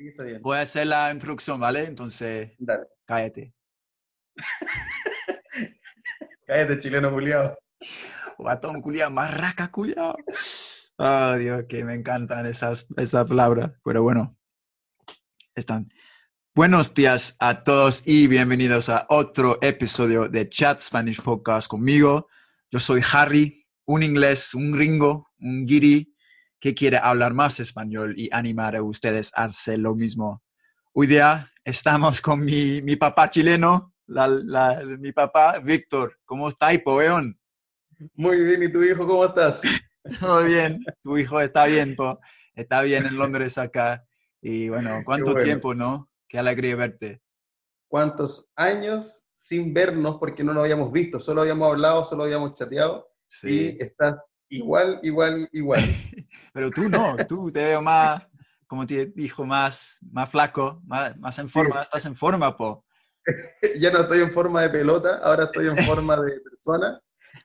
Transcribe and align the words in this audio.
Sí, 0.00 0.08
está 0.08 0.24
bien. 0.24 0.40
voy 0.40 0.56
a 0.56 0.62
hacer 0.62 0.86
la 0.86 1.12
introducción, 1.12 1.60
¿vale? 1.60 1.84
Entonces, 1.84 2.52
Dale. 2.58 2.86
cállate. 3.04 3.52
Cállate, 6.46 6.80
chileno 6.80 7.12
culiado. 7.12 7.58
Guatón 8.38 8.80
culiao, 8.80 9.10
marraca 9.10 9.70
culiao. 9.70 10.16
Oh, 10.96 11.34
Dios, 11.36 11.64
que 11.68 11.84
me 11.84 11.92
encantan 11.92 12.46
esas, 12.46 12.86
esas 12.96 13.28
palabras. 13.28 13.72
Pero 13.84 14.02
bueno, 14.02 14.38
están. 15.54 15.92
Buenos 16.54 16.94
días 16.94 17.36
a 17.38 17.62
todos 17.62 18.02
y 18.06 18.26
bienvenidos 18.26 18.88
a 18.88 19.04
otro 19.10 19.58
episodio 19.60 20.30
de 20.30 20.48
Chat 20.48 20.80
Spanish 20.80 21.20
Podcast 21.20 21.68
conmigo. 21.68 22.26
Yo 22.70 22.80
soy 22.80 23.02
Harry, 23.12 23.66
un 23.84 24.02
inglés, 24.02 24.54
un 24.54 24.72
gringo, 24.72 25.28
un 25.40 25.66
guiri 25.66 26.09
que 26.60 26.74
quiere 26.74 26.98
hablar 26.98 27.32
más 27.32 27.58
español 27.58 28.14
y 28.16 28.28
animar 28.32 28.76
a 28.76 28.82
ustedes 28.82 29.32
a 29.34 29.44
hacer 29.44 29.78
lo 29.78 29.94
mismo. 29.94 30.42
Hoy 30.92 31.06
día 31.06 31.50
estamos 31.64 32.20
con 32.20 32.44
mi, 32.44 32.82
mi 32.82 32.96
papá 32.96 33.30
chileno, 33.30 33.94
la, 34.06 34.26
la- 34.28 34.82
mi 34.98 35.12
papá 35.12 35.58
Víctor. 35.60 36.18
¿Cómo 36.24 36.48
está, 36.48 36.72
Hipoeón? 36.72 37.38
Muy 38.14 38.44
bien, 38.44 38.62
¿y 38.62 38.72
tu 38.72 38.82
hijo 38.82 39.06
cómo 39.06 39.24
estás? 39.24 39.62
Todo 40.20 40.44
bien, 40.44 40.84
tu 41.02 41.16
hijo 41.18 41.40
está 41.40 41.66
bien, 41.66 41.94
po. 41.96 42.20
está 42.54 42.82
bien 42.82 43.06
en 43.06 43.16
Londres 43.16 43.56
acá. 43.58 44.04
Y 44.42 44.68
bueno, 44.68 45.00
¿cuánto 45.04 45.32
bueno. 45.32 45.44
tiempo, 45.44 45.74
no? 45.74 46.10
Qué 46.28 46.38
alegría 46.38 46.76
verte. 46.76 47.22
¿Cuántos 47.88 48.48
años 48.56 49.26
sin 49.34 49.74
vernos 49.74 50.16
porque 50.18 50.44
no 50.44 50.52
nos 50.54 50.62
habíamos 50.62 50.92
visto? 50.92 51.20
Solo 51.20 51.40
habíamos 51.42 51.68
hablado, 51.68 52.04
solo 52.04 52.24
habíamos 52.24 52.54
chateado 52.54 53.08
Sí. 53.28 53.74
y 53.78 53.82
estás 53.82 54.24
igual, 54.50 55.00
igual, 55.02 55.48
igual. 55.52 55.80
Pero 56.52 56.70
tú 56.70 56.88
no, 56.88 57.16
tú 57.26 57.50
te 57.50 57.64
veo 57.64 57.82
más, 57.82 58.22
como 58.66 58.86
te 58.86 59.06
dijo, 59.06 59.46
más, 59.46 59.98
más 60.12 60.28
flaco, 60.28 60.82
más, 60.84 61.16
más 61.18 61.38
en 61.38 61.48
forma, 61.48 61.82
estás 61.82 62.04
en 62.06 62.14
forma, 62.14 62.56
po. 62.56 62.84
ya 63.80 63.90
no 63.90 64.00
estoy 64.00 64.20
en 64.20 64.30
forma 64.30 64.62
de 64.62 64.70
pelota, 64.70 65.20
ahora 65.22 65.44
estoy 65.44 65.68
en 65.68 65.76
forma 65.78 66.16
de 66.16 66.40
persona, 66.40 67.00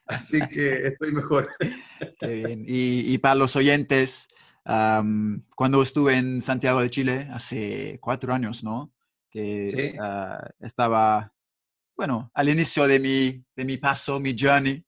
así 0.06 0.40
que 0.48 0.86
estoy 0.86 1.12
mejor. 1.12 1.48
Qué 2.20 2.26
bien. 2.28 2.64
Y, 2.66 3.12
y 3.12 3.18
para 3.18 3.34
los 3.34 3.56
oyentes, 3.56 4.28
am, 4.64 5.44
cuando 5.54 5.82
estuve 5.82 6.16
en 6.16 6.40
Santiago 6.40 6.80
de 6.80 6.90
Chile 6.90 7.28
hace 7.32 7.98
cuatro 8.00 8.32
años, 8.32 8.64
¿no? 8.64 8.92
Que 9.30 9.68
Sí. 9.68 9.98
ah, 10.00 10.48
estaba, 10.60 11.32
bueno, 11.96 12.30
al 12.34 12.48
inicio 12.48 12.86
de 12.86 12.98
mi, 12.98 13.44
de 13.54 13.64
mi 13.64 13.76
paso, 13.76 14.18
mi 14.20 14.34
journey, 14.38 14.85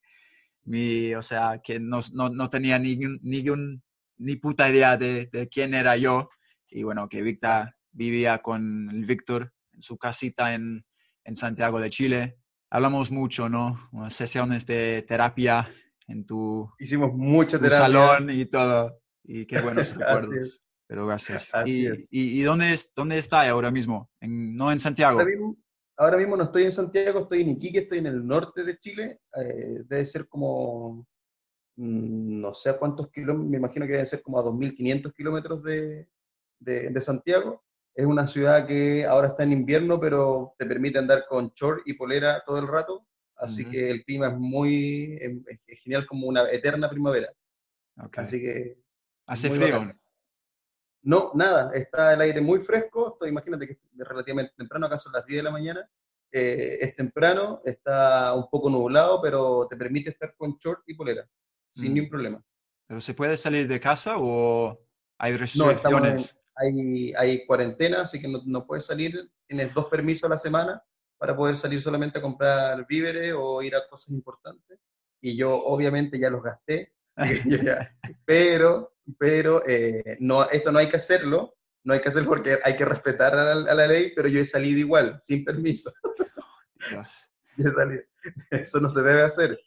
mi, 0.69 1.15
o 1.15 1.23
sea, 1.23 1.61
que 1.63 1.81
no, 1.81 2.01
no, 2.13 2.29
no 2.31 2.51
tenía 2.51 2.79
ningún, 2.79 3.19
ningún, 3.23 3.83
ni 4.19 4.37
puta 4.37 4.69
idea 4.69 4.97
de, 4.97 5.27
de 5.33 5.49
quién 5.49 5.75
era 5.75 5.97
yo. 5.97 6.29
Y 6.71 6.83
bueno, 6.83 7.09
que 7.09 7.23
Víctor 7.23 7.69
vivía 7.93 8.39
con 8.39 8.91
el 8.91 9.05
Víctor 9.07 9.53
en 9.73 9.83
su 9.83 9.97
casita 9.97 10.55
en, 10.55 10.85
en 11.25 11.37
Santiago 11.37 11.81
de 11.81 11.91
Chile. 11.91 12.39
Hablamos 12.71 13.11
mucho, 13.11 13.49
¿no? 13.49 13.89
Unas 13.93 14.13
sesiones 14.15 14.67
de 14.67 15.03
terapia 15.09 15.73
en 16.07 16.27
tu, 16.27 16.71
Hicimos 16.79 17.13
mucha 17.15 17.59
terapia. 17.59 17.79
salón 17.79 18.31
y 18.31 18.45
todo. 18.47 19.01
Y 19.25 19.47
qué 19.47 19.61
buenos 19.61 19.89
recuerdos. 19.97 20.63
Pero 20.87 21.07
gracias. 21.07 21.49
Así 21.53 21.83
¿Y, 21.83 21.87
es. 21.87 22.09
y, 22.11 22.41
y 22.41 22.43
dónde, 22.43 22.73
es, 22.73 22.93
dónde 22.95 23.19
está 23.19 23.49
ahora 23.49 23.71
mismo? 23.71 24.11
En- 24.21 24.55
no 24.57 24.71
en 24.73 24.79
Santiago. 24.79 25.19
Ahora 25.21 25.31
mismo, 25.31 25.57
ahora 25.99 26.17
mismo 26.17 26.37
no 26.37 26.45
estoy 26.45 26.65
en 26.65 26.73
Santiago, 26.73 27.21
estoy 27.21 27.43
en 27.43 27.51
Iquique, 27.51 27.81
estoy 27.81 27.99
en 27.99 28.07
el 28.07 28.27
norte 28.27 28.65
de 28.65 28.79
Chile. 28.79 29.21
eh, 29.37 29.83
debe 29.87 30.07
ser 30.07 30.29
como, 30.29 31.07
mm, 31.77 32.41
no 32.41 32.55
sé 32.55 32.71
a 32.71 32.79
cuántos 32.79 33.11
kilómetros, 33.11 33.51
me 33.51 33.57
imagino 33.59 33.87
que 33.87 33.93
deben 33.93 34.07
ser 34.07 34.23
como 34.23 34.39
a 34.39 34.43
2.500 34.43 35.13
kilómetros 35.15 35.63
de, 35.63 36.09
de, 36.61 36.91
de 36.91 37.01
Santiago. 37.01 37.63
Es 37.95 38.07
una 38.07 38.27
ciudad 38.27 38.67
que 38.67 39.05
ahora 39.07 39.29
está 39.29 39.43
en 39.43 39.53
invierno, 39.53 39.99
pero 40.01 40.55
te 40.59 40.67
permite 40.67 40.99
andar 40.99 41.25
con 41.29 41.49
short 41.55 41.83
y 41.87 41.95
polera 41.95 42.43
todo 42.47 42.59
el 42.59 42.69
rato. 42.69 43.07
Así 43.37 43.65
que 43.71 43.91
el 43.91 44.05
clima 44.05 44.29
es 44.29 44.39
muy 44.39 45.17
es- 45.21 45.59
es 45.67 45.81
genial, 45.81 46.07
como 46.07 46.27
una 46.29 46.49
eterna 46.51 46.89
primavera. 46.91 47.33
Así 48.23 48.41
que 48.41 48.79
Hace 49.27 49.49
frío. 49.51 49.81
bacán. 49.81 50.01
No, 51.03 51.31
nada, 51.35 51.71
está 51.75 52.13
el 52.15 52.21
aire 52.21 52.41
muy 52.41 52.59
fresco, 52.61 53.13
estoy, 53.13 53.31
imagínate 53.31 53.67
que 53.67 53.73
es 53.73 53.79
relativamente 54.09 54.53
temprano, 54.57 54.87
acá 54.87 54.99
son 54.99 55.13
las 55.13 55.25
10 55.25 55.39
de 55.39 55.43
la 55.45 55.51
mañana, 55.51 55.89
eh, 56.33 56.79
es 56.81 56.97
temprano, 56.97 57.61
está 57.65 58.35
un 58.35 58.49
poco 58.51 58.69
nublado, 58.69 59.23
pero 59.23 59.67
te 59.69 59.77
permite 59.77 60.11
estar 60.11 60.35
con 60.37 60.57
short 60.59 60.83
y 60.87 60.95
polera, 60.95 61.27
sin 61.71 61.93
Mm. 61.93 61.95
ningún 61.95 62.11
problema. 62.11 62.45
¿Pero 62.87 63.01
se 63.01 63.15
puede 63.15 63.37
salir 63.37 63.69
de 63.69 63.81
casa 63.81 64.17
o 64.19 64.79
hay 65.19 65.37
No, 65.55 65.71
estamos 65.71 66.01
en- 66.01 66.05
restricciones? 66.17 66.35
hay, 66.57 67.13
hay 67.15 67.47
cuarentena, 67.47 68.03
así 68.03 68.21
que 68.21 68.27
no, 68.29 68.41
no 68.45 68.67
puedes 68.67 68.85
salir, 68.85 69.31
tienes 69.47 69.73
dos 69.73 69.87
permisos 69.87 70.25
a 70.25 70.31
la 70.35 70.39
semana 70.39 70.83
para 71.17 71.37
poder 71.37 71.57
salir 71.57 71.81
solamente 71.81 72.19
a 72.19 72.23
comprar 72.23 72.85
víveres 72.87 73.33
o 73.37 73.63
ir 73.63 73.75
a 73.77 73.89
cosas 73.89 74.11
importantes, 74.11 74.79
y 75.21 75.37
yo 75.37 75.55
obviamente 75.55 76.19
ya 76.19 76.29
los 76.31 76.43
gasté, 76.43 76.93
ya- 77.17 77.97
pero, 78.25 78.95
pero 79.19 79.67
eh, 79.67 80.17
no, 80.21 80.49
esto 80.51 80.73
no 80.73 80.79
hay 80.79 80.89
que 80.89 80.97
hacerlo, 80.97 81.57
no 81.85 81.95
hay 81.95 82.01
que 82.01 82.09
hacerlo 82.09 82.29
porque 82.29 82.59
hay 82.65 82.77
que 82.77 82.85
respetar 82.85 83.35
a 83.35 83.55
la, 83.55 83.71
a 83.73 83.75
la 83.75 83.87
ley, 83.87 84.13
pero 84.15 84.29
yo 84.29 84.41
he 84.41 84.45
salido 84.45 84.79
igual, 84.79 85.17
sin 85.21 85.45
permiso. 85.45 85.93
Dios. 86.91 87.11
Yo 87.57 87.69
he 87.69 87.73
salido. 87.73 88.03
Eso 88.51 88.81
no 88.81 88.89
se 88.89 89.03
debe 89.03 89.23
hacer, 89.23 89.59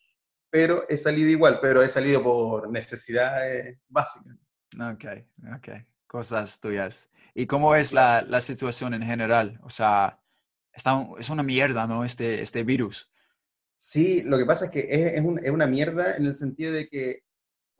pero 0.50 0.86
he 0.90 0.98
salido 0.98 1.30
igual, 1.30 1.60
pero 1.62 1.82
he 1.82 1.90
salido 1.90 2.22
por 2.24 2.70
necesidades 2.70 3.80
básicas. 3.88 4.36
Ok, 4.80 5.06
ok. 5.56 5.70
Cosas 6.08 6.60
tuyas. 6.60 7.10
¿Y 7.34 7.48
cómo 7.48 7.76
es 7.76 7.94
la, 7.94 8.22
la 8.22 8.42
situación 8.42 8.94
en 8.94 9.04
general? 9.04 9.60
O 9.64 9.70
sea, 9.70 10.20
está, 10.74 11.08
es 11.20 11.30
una 11.30 11.44
mierda, 11.44 11.88
¿no? 11.88 12.04
Este, 12.04 12.42
este 12.42 12.64
virus. 12.64 13.12
Sí, 13.76 14.22
lo 14.24 14.38
que 14.38 14.46
pasa 14.46 14.66
es 14.66 14.72
que 14.72 14.80
es, 14.90 15.14
es 15.14 15.22
un- 15.22 15.40
es 15.44 15.50
una 15.50 15.68
mierda 15.68 16.16
en 16.16 16.26
el 16.26 16.36
sentido 16.36 16.72
de 16.74 16.88
que 16.88 17.24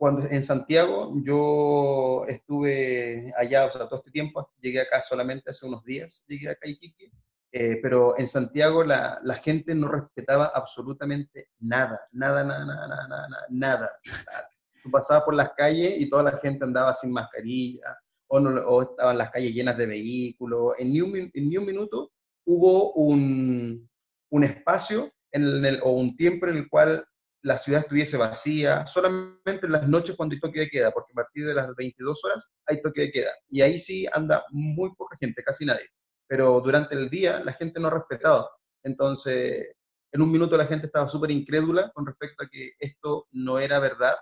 cuando 0.02 0.28
en 0.28 0.42
Santiago 0.42 1.12
yo 1.24 2.24
estuve 2.26 3.32
allá, 3.38 3.66
o 3.66 3.70
sea, 3.70 3.86
todo 3.86 4.00
este 4.00 4.10
tiempo, 4.10 4.50
llegué 4.60 4.80
acá 4.80 5.00
solamente 5.00 5.52
hace 5.52 5.64
unos 5.64 5.84
días, 5.84 6.24
llegué 6.26 6.48
acá 6.48 6.62
a 6.64 6.70
Iquique, 6.70 7.12
eh, 7.52 7.78
pero 7.80 8.18
en 8.18 8.26
Santiago 8.26 8.82
la, 8.82 9.20
la 9.22 9.36
gente 9.36 9.76
no 9.76 9.86
respetaba 9.86 10.46
absolutamente 10.46 11.50
nada, 11.60 12.00
nada, 12.10 12.42
nada, 12.42 12.64
nada, 12.64 12.96
nada, 12.96 13.16
nada, 13.16 13.46
nada. 13.48 14.48
Tú 14.82 14.90
pasabas 14.90 15.22
por 15.22 15.34
las 15.34 15.52
calles 15.52 15.94
y 16.00 16.10
toda 16.10 16.24
la 16.24 16.38
gente 16.38 16.64
andaba 16.64 16.94
sin 16.94 17.12
mascarilla, 17.12 17.96
o, 18.26 18.40
no, 18.40 18.60
o 18.60 18.82
estaban 18.82 19.16
las 19.16 19.30
calles 19.30 19.54
llenas 19.54 19.78
de 19.78 19.86
vehículos. 19.86 20.74
En 20.80 20.92
ni 20.92 21.00
un, 21.00 21.16
en 21.16 21.48
ni 21.48 21.56
un 21.58 21.64
minuto 21.64 22.10
hubo 22.44 22.92
un, 22.94 23.88
un 24.30 24.42
espacio 24.42 25.12
en 25.30 25.64
el, 25.64 25.78
o 25.84 25.92
un 25.92 26.16
tiempo 26.16 26.48
en 26.48 26.56
el 26.56 26.68
cual 26.68 27.06
la 27.42 27.58
ciudad 27.58 27.82
estuviese 27.82 28.16
vacía, 28.16 28.86
solamente 28.86 29.66
en 29.66 29.72
las 29.72 29.88
noches 29.88 30.16
cuando 30.16 30.34
hay 30.34 30.40
toque 30.40 30.60
de 30.60 30.68
queda, 30.70 30.92
porque 30.92 31.12
a 31.12 31.22
partir 31.22 31.46
de 31.46 31.54
las 31.54 31.74
22 31.74 32.24
horas 32.24 32.52
hay 32.66 32.80
toque 32.80 33.02
de 33.02 33.12
queda. 33.12 33.30
Y 33.48 33.62
ahí 33.62 33.78
sí 33.78 34.06
anda 34.12 34.44
muy 34.50 34.94
poca 34.94 35.16
gente, 35.20 35.42
casi 35.42 35.64
nadie. 35.64 35.88
Pero 36.28 36.60
durante 36.60 36.94
el 36.94 37.10
día 37.10 37.40
la 37.40 37.52
gente 37.52 37.80
no 37.80 37.88
ha 37.88 37.90
respetado. 37.90 38.48
Entonces, 38.84 39.74
en 40.12 40.22
un 40.22 40.30
minuto 40.30 40.56
la 40.56 40.66
gente 40.66 40.86
estaba 40.86 41.08
súper 41.08 41.30
incrédula 41.30 41.90
con 41.94 42.06
respecto 42.06 42.44
a 42.44 42.48
que 42.48 42.72
esto 42.78 43.26
no 43.32 43.58
era 43.58 43.78
verdad, 43.80 44.14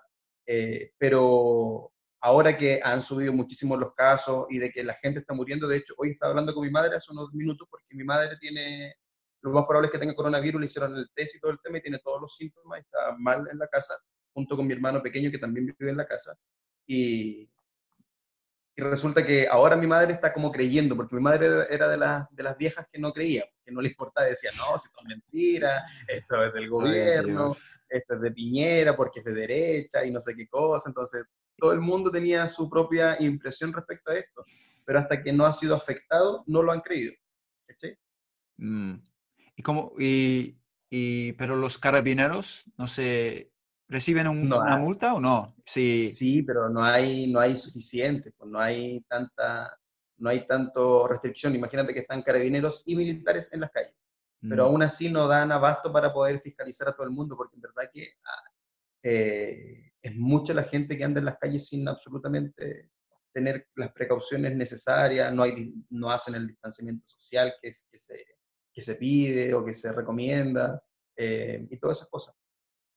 eh, 0.47 0.93
pero 0.99 1.93
ahora 2.23 2.57
que 2.57 2.81
han 2.83 3.03
subido 3.03 3.33
muchísimo 3.33 3.77
los 3.77 3.95
casos 3.95 4.47
y 4.51 4.59
de 4.59 4.71
que 4.71 4.85
la 4.85 4.95
gente 4.95 5.21
está 5.21 5.35
muriendo, 5.35 5.67
de 5.67 5.79
hecho, 5.79 5.95
hoy 5.99 6.11
estaba 6.11 6.31
hablando 6.31 6.55
con 6.55 6.65
mi 6.65 6.71
madre 6.71 6.97
hace 6.97 7.13
unos 7.13 7.33
minutos 7.33 7.67
porque 7.71 7.95
mi 7.95 8.05
madre 8.05 8.37
tiene, 8.39 8.95
lo 9.43 9.51
más 9.53 9.65
probable 9.65 9.87
es 9.87 9.93
que 9.93 9.99
tenga 9.99 10.15
coronavirus, 10.15 10.61
le 10.61 10.67
hicieron 10.67 10.97
el 10.97 11.11
test 11.15 11.37
y 11.37 11.41
todo 11.41 11.53
el 11.53 11.61
tema 11.61 11.79
y 11.79 11.83
tiene 11.83 11.99
todos 11.99 12.21
los 12.21 12.37
síntomas, 12.37 12.81
está 12.81 13.17
mal 13.19 13.49
en 13.51 13.59
la 13.59 13.69
casa, 13.69 13.95
junto 14.33 14.57
con 14.57 14.67
mi 14.67 14.73
hermano 14.73 15.03
pequeño 15.03 15.31
que 15.31 15.39
también 15.39 15.75
vive 15.79 15.91
en 15.91 15.97
la 15.97 16.07
casa. 16.07 16.37
Y, 16.87 17.51
y 18.77 18.83
resulta 18.83 19.25
que 19.25 19.49
ahora 19.49 19.77
mi 19.77 19.87
madre 19.87 20.13
está 20.13 20.33
como 20.33 20.53
creyendo, 20.53 20.97
porque 20.97 21.17
mi 21.17 21.23
madre 21.23 21.67
era 21.71 21.89
de 21.89 21.97
las, 21.97 22.27
de 22.31 22.43
las 22.43 22.57
viejas 22.57 22.87
que 22.93 22.99
no 22.99 23.13
creía, 23.13 23.45
que 23.65 23.73
no 23.73 23.81
le 23.81 23.89
importaba, 23.89 24.27
decía, 24.27 24.51
no, 24.57 24.79
si 24.79 24.87
esto 24.87 25.01
es 25.01 25.07
mentira, 25.09 25.85
esto 26.07 26.45
es 26.45 26.53
del 26.53 26.69
gobierno, 26.69 27.47
Dios. 27.47 27.81
esto 27.89 28.15
es 28.15 28.21
de 28.21 28.31
Piñera 28.31 28.97
porque 28.97 29.21
es 29.21 29.25
de 29.25 29.33
derecha 29.33 30.05
y 30.05 30.11
no 30.11 30.21
sé 30.21 30.35
qué 30.37 30.49
cosa. 30.49 30.89
Entonces, 30.89 31.25
todo 31.57 31.73
el 31.73 31.81
mundo 31.81 32.11
tenía 32.11 32.47
su 32.47 32.69
propia 32.69 33.17
impresión 33.21 33.73
respecto 33.73 34.13
a 34.13 34.17
esto. 34.17 34.45
pero 34.85 34.99
hasta 34.99 35.23
que 35.23 35.33
no 35.33 35.47
ha 35.47 35.53
sido 35.53 35.75
afectado, 35.75 36.43
no 36.47 36.63
lo 36.63 36.73
han 36.73 36.81
creído. 36.81 37.13
Mm. 38.57 38.97
¿Y 39.61 39.63
cómo, 39.63 39.93
y, 39.99 40.57
y, 40.89 41.35
pero 41.35 41.55
los 41.55 41.77
carabineros, 41.77 42.65
no 42.79 42.87
sé, 42.87 43.53
reciben 43.89 44.27
una 44.27 44.79
multa 44.79 45.13
o 45.13 45.21
no? 45.21 45.55
Sí. 45.67 46.09
sí, 46.09 46.43
pero 46.43 46.71
no 46.71 46.83
hay, 46.83 47.31
no 47.31 47.41
hay 47.41 47.55
suficiente, 47.57 48.33
pues 48.39 48.51
no 48.51 48.59
hay 48.59 49.03
tanta, 49.03 49.79
no 50.17 50.31
hay 50.31 50.47
tanto 50.47 51.07
restricción. 51.07 51.55
Imagínate 51.55 51.93
que 51.93 52.01
están 52.01 52.23
carabineros 52.23 52.83
y 52.87 52.97
militares 52.97 53.53
en 53.53 53.61
las 53.61 53.71
calles, 53.71 53.95
pero 54.41 54.65
mm. 54.65 54.71
aún 54.71 54.83
así 54.83 55.13
no 55.13 55.29
dan 55.29 55.53
abasto 55.53 55.93
para 55.93 56.11
poder 56.11 56.41
fiscalizar 56.41 56.89
a 56.89 56.97
todo 56.97 57.05
el 57.05 57.13
mundo, 57.13 57.37
porque 57.37 57.57
en 57.57 57.61
verdad 57.61 57.91
que 57.93 58.15
ah, 58.25 58.51
eh, 59.03 59.93
es 60.01 60.17
mucha 60.17 60.55
la 60.55 60.63
gente 60.63 60.97
que 60.97 61.05
anda 61.05 61.19
en 61.19 61.27
las 61.27 61.37
calles 61.37 61.69
sin 61.69 61.87
absolutamente 61.87 62.93
tener 63.35 63.69
las 63.75 63.93
precauciones 63.93 64.57
necesarias, 64.57 65.31
no, 65.35 65.43
hay, 65.43 65.75
no 65.91 66.11
hacen 66.11 66.35
el 66.35 66.47
distanciamiento 66.49 67.07
social 67.07 67.53
que, 67.61 67.69
es, 67.69 67.87
que, 67.93 67.99
se, 67.99 68.25
que 68.81 68.85
se 68.85 68.95
pide 68.95 69.53
o 69.53 69.63
que 69.63 69.75
se 69.75 69.93
recomienda, 69.93 70.83
eh, 71.15 71.67
y 71.71 71.77
todas 71.77 71.99
esas 71.99 72.09
cosas. 72.09 72.35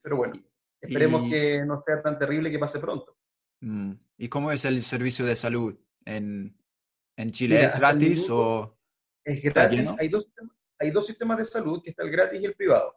Pero 0.02 0.16
bueno, 0.16 0.42
esperemos 0.80 1.30
que 1.30 1.66
no 1.66 1.82
sea 1.82 2.02
tan 2.02 2.18
terrible 2.18 2.50
que 2.50 2.58
pase 2.58 2.80
pronto. 2.80 3.18
Mm. 3.62 3.92
¿Y 4.18 4.30
cómo 4.30 4.50
es 4.54 4.64
el 4.64 4.82
servicio 4.82 5.26
de 5.26 5.36
salud 5.36 5.78
en, 6.06 6.58
en 7.18 7.32
Chile? 7.32 7.66
¿Es 7.66 7.78
gratis 7.78 8.30
o...? 8.30 8.80
Es 9.26 9.44
gratis. 9.44 9.90
Hay 10.00 10.08
dos, 10.08 10.32
hay 10.80 10.92
dos 10.92 11.06
sistemas 11.06 11.38
de 11.38 11.46
salud, 11.46 11.82
que 11.84 11.90
está 11.90 12.04
el 12.04 12.12
gratis 12.12 12.42
y 12.42 12.46
el 12.46 12.56
privado. 12.56 12.96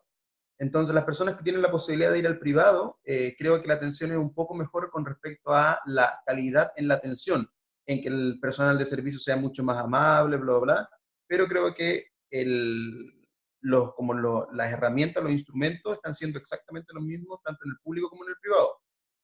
Entonces, 0.59 0.95
las 0.95 1.05
personas 1.05 1.37
que 1.37 1.43
tienen 1.43 1.63
la 1.63 1.71
posibilidad 1.73 2.13
de 2.13 2.21
ir 2.21 2.27
al 2.29 2.39
privado, 2.39 3.01
eh, 3.05 3.35
creo 3.37 3.61
que 3.61 3.67
la 3.67 3.75
atención 3.75 4.13
es 4.13 4.17
un 4.17 4.33
poco 4.33 4.55
mejor 4.55 4.91
con 4.91 5.05
respecto 5.05 5.53
a 5.53 5.81
la 5.87 6.21
calidad 6.25 6.71
en 6.77 6.87
la 6.87 6.95
atención, 6.95 7.49
en 7.87 8.01
que 8.01 8.09
el 8.09 8.39
personal 8.41 8.79
de 8.79 8.87
servicio 8.87 9.19
sea 9.19 9.37
mucho 9.37 9.65
más 9.65 9.77
amable, 9.77 10.37
bla, 10.37 10.53
bla, 10.53 10.61
bla. 10.61 10.91
Pero 11.29 11.49
creo 11.49 11.75
que 11.75 12.16
el, 12.31 13.27
los, 13.61 13.95
como 13.95 14.15
las 14.15 14.73
herramientas, 14.73 15.23
los 15.23 15.33
instrumentos 15.33 15.95
están 15.95 16.15
siendo 16.15 16.39
exactamente 16.39 16.93
los 16.95 17.05
mismos, 17.05 17.41
tanto 17.45 17.61
en 17.65 17.73
el 17.73 17.79
público 17.83 18.09
como 18.11 18.25
en 18.25 18.31
el 18.31 18.37
privado. 18.41 18.79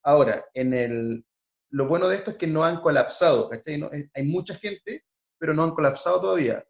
Ahora, 0.04 0.44
en 0.54 0.74
el, 0.74 1.24
lo 1.70 1.86
bueno 1.86 2.08
de 2.08 2.16
esto 2.16 2.32
es 2.32 2.36
que 2.36 2.46
no 2.46 2.64
han 2.64 2.80
colapsado, 2.80 3.50
hay 4.14 4.26
mucha 4.26 4.54
gente, 4.54 5.04
pero 5.38 5.54
no 5.54 5.64
han 5.64 5.72
colapsado 5.72 6.20
todavía 6.20 6.64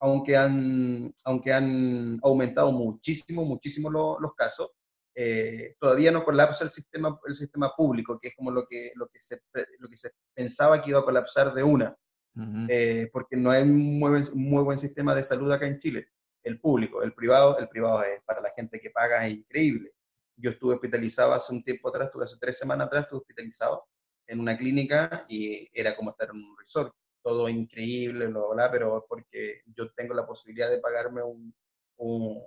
aunque 0.00 0.36
han, 0.36 1.12
aunque 1.24 1.52
han 1.52 2.18
aumentado 2.22 2.72
muchísimo, 2.72 3.44
muchísimo 3.44 3.90
los 3.90 4.34
casos, 4.34 4.70
eh, 5.14 5.74
todavía 5.80 6.12
no 6.12 6.24
colapsa 6.24 6.64
el 6.64 6.70
sistema, 6.70 7.18
el 7.26 7.34
sistema 7.34 7.72
público, 7.76 8.18
que 8.20 8.28
es 8.28 8.36
como 8.36 8.50
lo 8.50 8.66
que, 8.66 8.92
lo, 8.94 9.06
lo 9.06 9.88
que 9.88 9.96
se 9.96 10.10
pensaba 10.34 10.80
que 10.80 10.90
iba 10.90 11.00
a 11.00 11.04
colapsar 11.04 11.52
de 11.52 11.62
una, 11.62 11.96
eh, 12.68 13.08
porque 13.12 13.36
no 13.36 13.50
hay 13.50 13.62
un 13.62 13.98
muy, 13.98 14.22
muy 14.34 14.62
buen 14.62 14.78
sistema 14.78 15.14
de 15.14 15.24
salud 15.24 15.50
acá 15.50 15.66
en 15.66 15.78
Chile. 15.78 16.08
El 16.42 16.60
público, 16.60 17.02
el 17.02 17.12
privado, 17.12 17.58
el 17.58 17.68
privado 17.68 18.02
es 18.04 18.22
para 18.22 18.40
la 18.40 18.52
gente 18.56 18.80
que 18.80 18.90
paga, 18.90 19.26
es 19.26 19.34
increíble. 19.34 19.92
Yo 20.36 20.50
estuve 20.50 20.74
hospitalizado 20.74 21.32
hace 21.32 21.52
un 21.52 21.64
tiempo 21.64 21.88
atrás, 21.88 22.10
hace 22.22 22.36
tres 22.40 22.58
semanas 22.58 22.86
atrás, 22.86 23.04
estuve 23.04 23.20
hospitalizado 23.20 23.84
en 24.26 24.40
una 24.40 24.56
clínica 24.56 25.24
y 25.28 25.68
era 25.72 25.96
como 25.96 26.10
estar 26.10 26.30
en 26.30 26.36
un 26.36 26.56
resort 26.56 26.94
todo 27.22 27.48
increíble, 27.48 28.26
bla, 28.28 28.40
bla, 28.52 28.70
pero 28.70 29.04
porque 29.08 29.62
yo 29.66 29.90
tengo 29.92 30.14
la 30.14 30.26
posibilidad 30.26 30.70
de 30.70 30.80
pagarme 30.80 31.22
un, 31.22 31.54
un, 31.98 32.40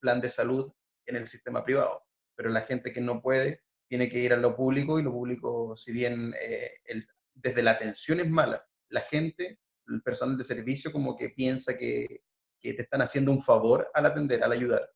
plan 0.00 0.20
de 0.20 0.30
salud 0.30 0.72
en 1.04 1.16
el 1.16 1.26
sistema 1.26 1.62
privado. 1.62 2.02
Pero 2.34 2.48
la 2.48 2.62
gente 2.62 2.92
que 2.92 3.02
no 3.02 3.20
puede 3.20 3.62
tiene 3.88 4.08
que 4.08 4.18
ir 4.20 4.32
a 4.32 4.38
lo 4.38 4.56
público 4.56 4.98
y 4.98 5.02
lo 5.02 5.12
público, 5.12 5.76
si 5.76 5.92
bien 5.92 6.32
eh, 6.40 6.70
el, 6.84 7.06
desde 7.34 7.62
la 7.62 7.72
atención 7.72 8.20
es 8.20 8.30
mala, 8.30 8.66
la 8.90 9.00
gente, 9.02 9.58
el 9.88 10.02
personal 10.02 10.36
de 10.36 10.44
servicio 10.44 10.92
como 10.92 11.16
que 11.16 11.30
piensa 11.30 11.76
que, 11.76 12.22
que 12.60 12.74
te 12.74 12.82
están 12.82 13.02
haciendo 13.02 13.32
un 13.32 13.42
favor 13.42 13.90
al 13.94 14.06
atender, 14.06 14.44
al 14.44 14.52
ayudar. 14.52 14.88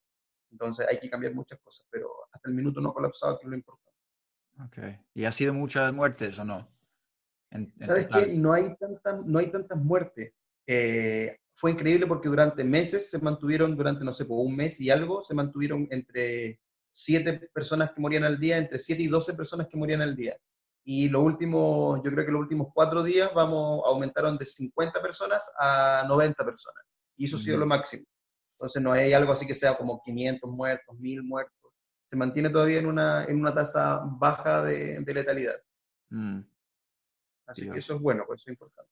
Entonces 0.50 0.86
hay 0.88 0.98
que 0.98 1.10
cambiar 1.10 1.34
muchas 1.34 1.58
cosas, 1.60 1.86
pero 1.90 2.08
hasta 2.30 2.48
el 2.48 2.54
minuto 2.54 2.80
no 2.80 2.90
ha 2.90 2.94
colapsado, 2.94 3.38
que 3.38 3.46
es 3.46 3.50
lo 3.50 3.56
importante. 3.56 3.98
Ok. 4.64 4.78
¿Y 5.14 5.24
ha 5.24 5.32
sido 5.32 5.52
muchas 5.52 5.92
muertes 5.92 6.38
o 6.38 6.44
no? 6.44 6.68
¿Sabes 7.78 8.08
qué? 8.08 8.34
No 8.34 8.52
hay, 8.52 8.74
tantas, 8.76 9.24
no 9.26 9.38
hay 9.38 9.50
tantas 9.50 9.78
muertes. 9.78 10.32
Eh, 10.66 11.36
fue 11.54 11.70
increíble 11.70 12.06
porque 12.06 12.28
durante 12.28 12.64
meses 12.64 13.10
se 13.10 13.18
mantuvieron, 13.20 13.76
durante, 13.76 14.04
no 14.04 14.12
sé, 14.12 14.24
por 14.24 14.44
un 14.44 14.56
mes 14.56 14.80
y 14.80 14.90
algo, 14.90 15.22
se 15.22 15.34
mantuvieron 15.34 15.86
entre 15.90 16.60
siete 16.92 17.48
personas 17.52 17.92
que 17.92 18.00
morían 18.00 18.24
al 18.24 18.38
día, 18.38 18.58
entre 18.58 18.78
siete 18.78 19.02
y 19.02 19.08
doce 19.08 19.34
personas 19.34 19.68
que 19.68 19.76
morían 19.76 20.02
al 20.02 20.16
día. 20.16 20.36
Y 20.84 21.08
lo 21.08 21.22
último, 21.22 22.02
yo 22.04 22.10
creo 22.10 22.26
que 22.26 22.32
los 22.32 22.42
últimos 22.42 22.68
cuatro 22.74 23.02
días 23.02 23.32
vamos, 23.34 23.80
aumentaron 23.86 24.36
de 24.36 24.44
50 24.44 25.00
personas 25.00 25.50
a 25.58 26.04
90 26.06 26.44
personas. 26.44 26.84
Y 27.16 27.24
eso 27.24 27.36
ha 27.36 27.40
sido 27.40 27.58
lo 27.58 27.66
máximo. 27.66 28.04
Entonces 28.52 28.82
no 28.82 28.92
hay 28.92 29.12
algo 29.14 29.32
así 29.32 29.46
que 29.46 29.54
sea 29.54 29.76
como 29.76 30.02
500 30.04 30.50
muertos, 30.52 30.98
1000 30.98 31.22
muertos. 31.22 31.72
Se 32.04 32.16
mantiene 32.16 32.50
todavía 32.50 32.78
en 32.78 32.86
una, 32.86 33.24
en 33.24 33.40
una 33.40 33.54
tasa 33.54 34.02
baja 34.04 34.62
de, 34.62 35.00
de 35.00 35.14
letalidad. 35.14 35.56
Mm. 36.10 36.40
Así 37.46 37.70
que 37.70 37.78
eso 37.78 37.96
es 37.96 38.00
bueno, 38.00 38.24
pues 38.26 38.42
eso 38.42 38.50
es 38.50 38.54
importante. 38.54 38.90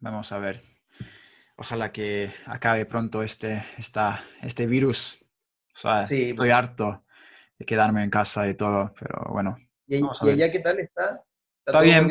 vamos 0.00 0.30
a 0.30 0.38
ver. 0.38 0.62
Ojalá 1.56 1.90
que 1.90 2.30
acabe 2.46 2.86
pronto 2.86 3.22
este, 3.22 3.64
esta, 3.78 4.22
este 4.42 4.66
virus. 4.66 5.18
O 5.74 5.78
sea, 5.78 6.02
estoy 6.02 6.34
pues. 6.34 6.52
harto 6.52 7.04
de 7.58 7.64
quedarme 7.64 8.04
en 8.04 8.10
casa 8.10 8.48
y 8.48 8.54
todo, 8.54 8.92
pero 8.98 9.32
bueno. 9.32 9.56
¿Y, 9.86 10.02
allá 10.30 10.50
qué 10.50 10.58
tal 10.60 10.78
está? 10.78 11.24
¿Está, 11.64 11.80
bien? 11.80 12.08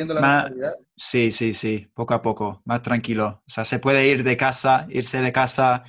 sí, 0.98 1.31
sí, 1.31 1.54
sí, 1.54 1.89
poco 1.94 2.13
a 2.13 2.22
poco, 2.22 2.62
más 2.66 2.81
tranquilo. 2.81 3.44
O 3.48 3.50
sea, 3.50 3.63
se 3.63 3.80
puede 3.80 4.07
ir 4.07 4.24
de 4.24 4.36
casa, 4.36 4.86
irse 4.89 5.22
de 5.22 5.31
casa, 5.31 5.83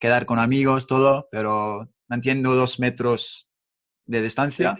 quedar 0.00 0.26
con 0.26 0.40
amigos, 0.40 0.88
todo, 0.88 1.28
pero 1.30 1.88
manteniendo 2.08 2.54
dos 2.56 2.80
metros 2.80 3.48
de 4.06 4.22
distancia 4.22 4.76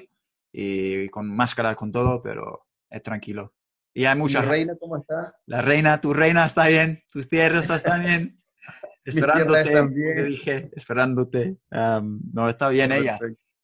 y 0.53 1.09
con 1.09 1.35
máscara, 1.35 1.77
con 1.77 1.93
todo, 1.93 2.21
pero 2.21 2.67
es 2.91 3.03
tranquilo. 3.03 3.55
Y 3.95 4.05
hay 4.05 4.17
muchas. 4.17 4.45
¿La 4.45 4.51
reina 4.51 4.77
cómo 4.79 4.97
está? 4.97 5.37
La 5.47 5.61
reina, 5.61 6.01
tu 6.01 6.13
reina 6.13 6.47
está 6.47 6.67
bien, 6.67 7.03
tus 7.11 7.29
tierras 7.29 7.71
están 7.71 8.03
bien. 8.03 8.43
esperándote, 9.05 9.71
te 10.15 10.25
dije, 10.25 10.71
esperándote. 10.75 11.57
no, 11.71 12.49
está 12.49 12.69
bien 12.69 12.93
ella. 12.93 13.19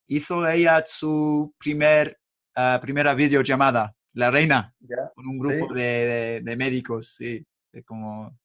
Hizo 0.07 0.47
ella 0.49 0.85
su 0.87 1.55
primer, 1.59 2.18
uh, 2.59 2.81
primera 2.81 3.15
videollamada, 3.15 3.95
la 4.15 4.31
reina, 4.31 4.75
con 5.15 5.29
un 5.29 5.39
grupo 5.39 5.73
de, 5.73 6.41
de, 6.45 6.57
médicos, 6.57 7.15
sí, 7.17 7.47
de 7.73 7.85
como 7.85 8.37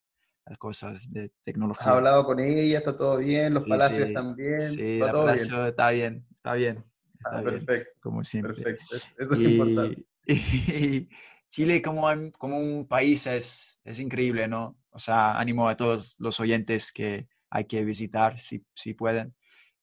las 0.46 0.58
cosas 0.58 1.10
de 1.10 1.32
tecnología. 1.42 1.86
¿Has 1.86 1.96
hablado 1.96 2.24
con 2.24 2.38
ella? 2.38 2.78
¿Está 2.78 2.96
todo 2.96 3.18
bien? 3.18 3.54
¿Los 3.54 3.64
palacios 3.64 4.08
están 4.08 4.36
bien? 4.36 4.60
Sí, 4.60 5.00
¿Está 5.00 5.10
todo 5.10 5.24
bien? 5.32 5.38
está 5.66 5.90
bien, 5.90 6.26
está 6.36 6.54
bien. 6.54 6.84
ah, 7.24 7.42
perfecto. 7.42 7.90
como 8.00 8.22
siempre. 8.22 8.54
Perfecto, 8.54 8.96
eso 9.18 9.34
es 9.34 9.40
importante. 9.40 10.04
Y, 10.26 11.08
Chile 11.50 11.82
como, 11.82 12.08
como 12.38 12.58
un 12.58 12.88
país 12.88 13.26
es, 13.26 13.78
es 13.84 14.00
increíble, 14.00 14.48
¿no? 14.48 14.76
O 14.90 14.98
sea, 14.98 15.38
animo 15.38 15.68
a 15.68 15.76
todos 15.76 16.16
los 16.18 16.40
oyentes 16.40 16.90
que 16.90 17.28
hay 17.50 17.66
que 17.66 17.84
visitar 17.84 18.40
si, 18.40 18.64
si 18.74 18.94
pueden. 18.94 19.34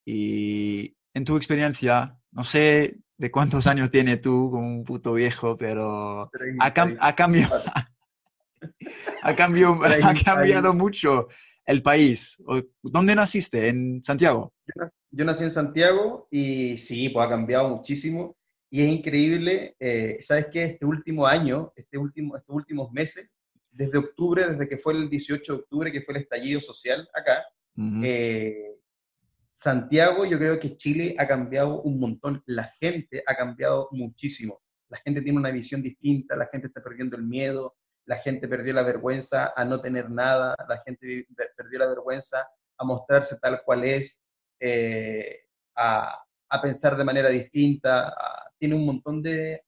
Y 0.03 0.97
en 1.13 1.23
tu 1.23 1.37
experiencia, 1.37 2.17
no 2.31 2.43
sé 2.43 2.97
de 3.21 3.29
cuántos 3.29 3.67
años 3.67 3.91
tiene 3.91 4.17
tú 4.17 4.49
como 4.49 4.67
un 4.67 4.83
puto 4.83 5.13
viejo, 5.13 5.55
pero 5.55 6.31
ha, 6.59 6.73
cambiado, 6.73 7.03
ha, 7.03 7.15
cambiado, 7.15 7.61
ha 9.21 9.35
cambiado 10.25 10.73
mucho 10.73 11.27
el 11.63 11.83
país. 11.83 12.35
¿Dónde 12.81 13.13
naciste? 13.13 13.67
¿En 13.67 14.01
Santiago? 14.01 14.51
Yo 15.11 15.23
nací 15.23 15.43
en 15.43 15.51
Santiago 15.51 16.27
y 16.31 16.79
sí, 16.79 17.09
pues 17.09 17.23
ha 17.23 17.29
cambiado 17.29 17.69
muchísimo. 17.69 18.35
Y 18.71 18.81
es 18.81 18.91
increíble, 18.91 19.75
eh, 19.79 20.17
¿sabes 20.21 20.47
qué? 20.51 20.63
Este 20.63 20.87
último 20.87 21.27
año, 21.27 21.71
este 21.75 21.99
último, 21.99 22.35
estos 22.35 22.55
últimos 22.55 22.91
meses, 22.91 23.37
desde 23.69 23.99
octubre, 23.99 24.47
desde 24.47 24.67
que 24.67 24.79
fue 24.79 24.93
el 24.93 25.11
18 25.11 25.53
de 25.53 25.59
octubre, 25.59 25.91
que 25.91 26.01
fue 26.01 26.15
el 26.15 26.21
estallido 26.21 26.59
social 26.59 27.07
acá, 27.13 27.43
eh, 28.03 28.70
Santiago, 29.61 30.25
yo 30.25 30.39
creo 30.39 30.59
que 30.59 30.75
Chile 30.75 31.13
ha 31.19 31.27
cambiado 31.27 31.83
un 31.83 31.99
montón, 31.99 32.41
la 32.47 32.63
gente 32.63 33.21
ha 33.27 33.35
cambiado 33.35 33.89
muchísimo, 33.91 34.59
la 34.89 34.97
gente 34.97 35.21
tiene 35.21 35.37
una 35.37 35.51
visión 35.51 35.83
distinta, 35.83 36.35
la 36.35 36.47
gente 36.51 36.65
está 36.65 36.81
perdiendo 36.81 37.15
el 37.15 37.21
miedo, 37.21 37.75
la 38.07 38.15
gente 38.15 38.47
perdió 38.47 38.73
la 38.73 38.81
vergüenza 38.81 39.53
a 39.55 39.63
no 39.63 39.79
tener 39.79 40.09
nada, 40.09 40.55
la 40.67 40.79
gente 40.79 41.27
perdió 41.55 41.77
la 41.77 41.89
vergüenza 41.89 42.49
a 42.75 42.83
mostrarse 42.83 43.37
tal 43.39 43.61
cual 43.63 43.83
es, 43.83 44.23
eh, 44.59 45.41
a, 45.75 46.17
pensar 46.59 46.97
de 46.97 47.03
manera 47.03 47.29
distinta, 47.29 48.15
tiene 48.57 48.73
un 48.73 48.87
montón 48.87 49.21
de, 49.21 49.63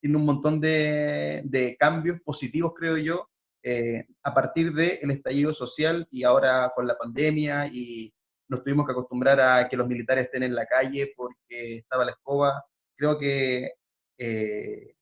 tiene 0.00 0.16
un 0.16 0.24
montón 0.24 0.58
de, 0.62 1.42
de 1.44 1.76
cambios 1.76 2.22
positivos, 2.22 2.72
creo 2.74 2.96
yo, 2.96 3.28
eh, 3.62 4.06
a 4.22 4.32
partir 4.32 4.72
del 4.72 5.10
estallido 5.10 5.52
social 5.52 6.08
y 6.10 6.24
ahora 6.24 6.72
con 6.74 6.86
la 6.86 6.96
pandemia 6.96 7.66
y 7.70 8.14
nos 8.48 8.62
tuvimos 8.62 8.86
que 8.86 8.92
acostumbrar 8.92 9.40
a 9.40 9.68
que 9.68 9.76
los 9.76 9.86
militares 9.86 10.26
estén 10.26 10.42
en 10.42 10.54
la 10.54 10.66
calle 10.66 11.12
porque 11.16 11.76
estaba 11.76 12.04
la 12.04 12.12
escoba. 12.12 12.64
Creo 12.96 13.18
que 13.18 13.72
eh, 14.18 14.94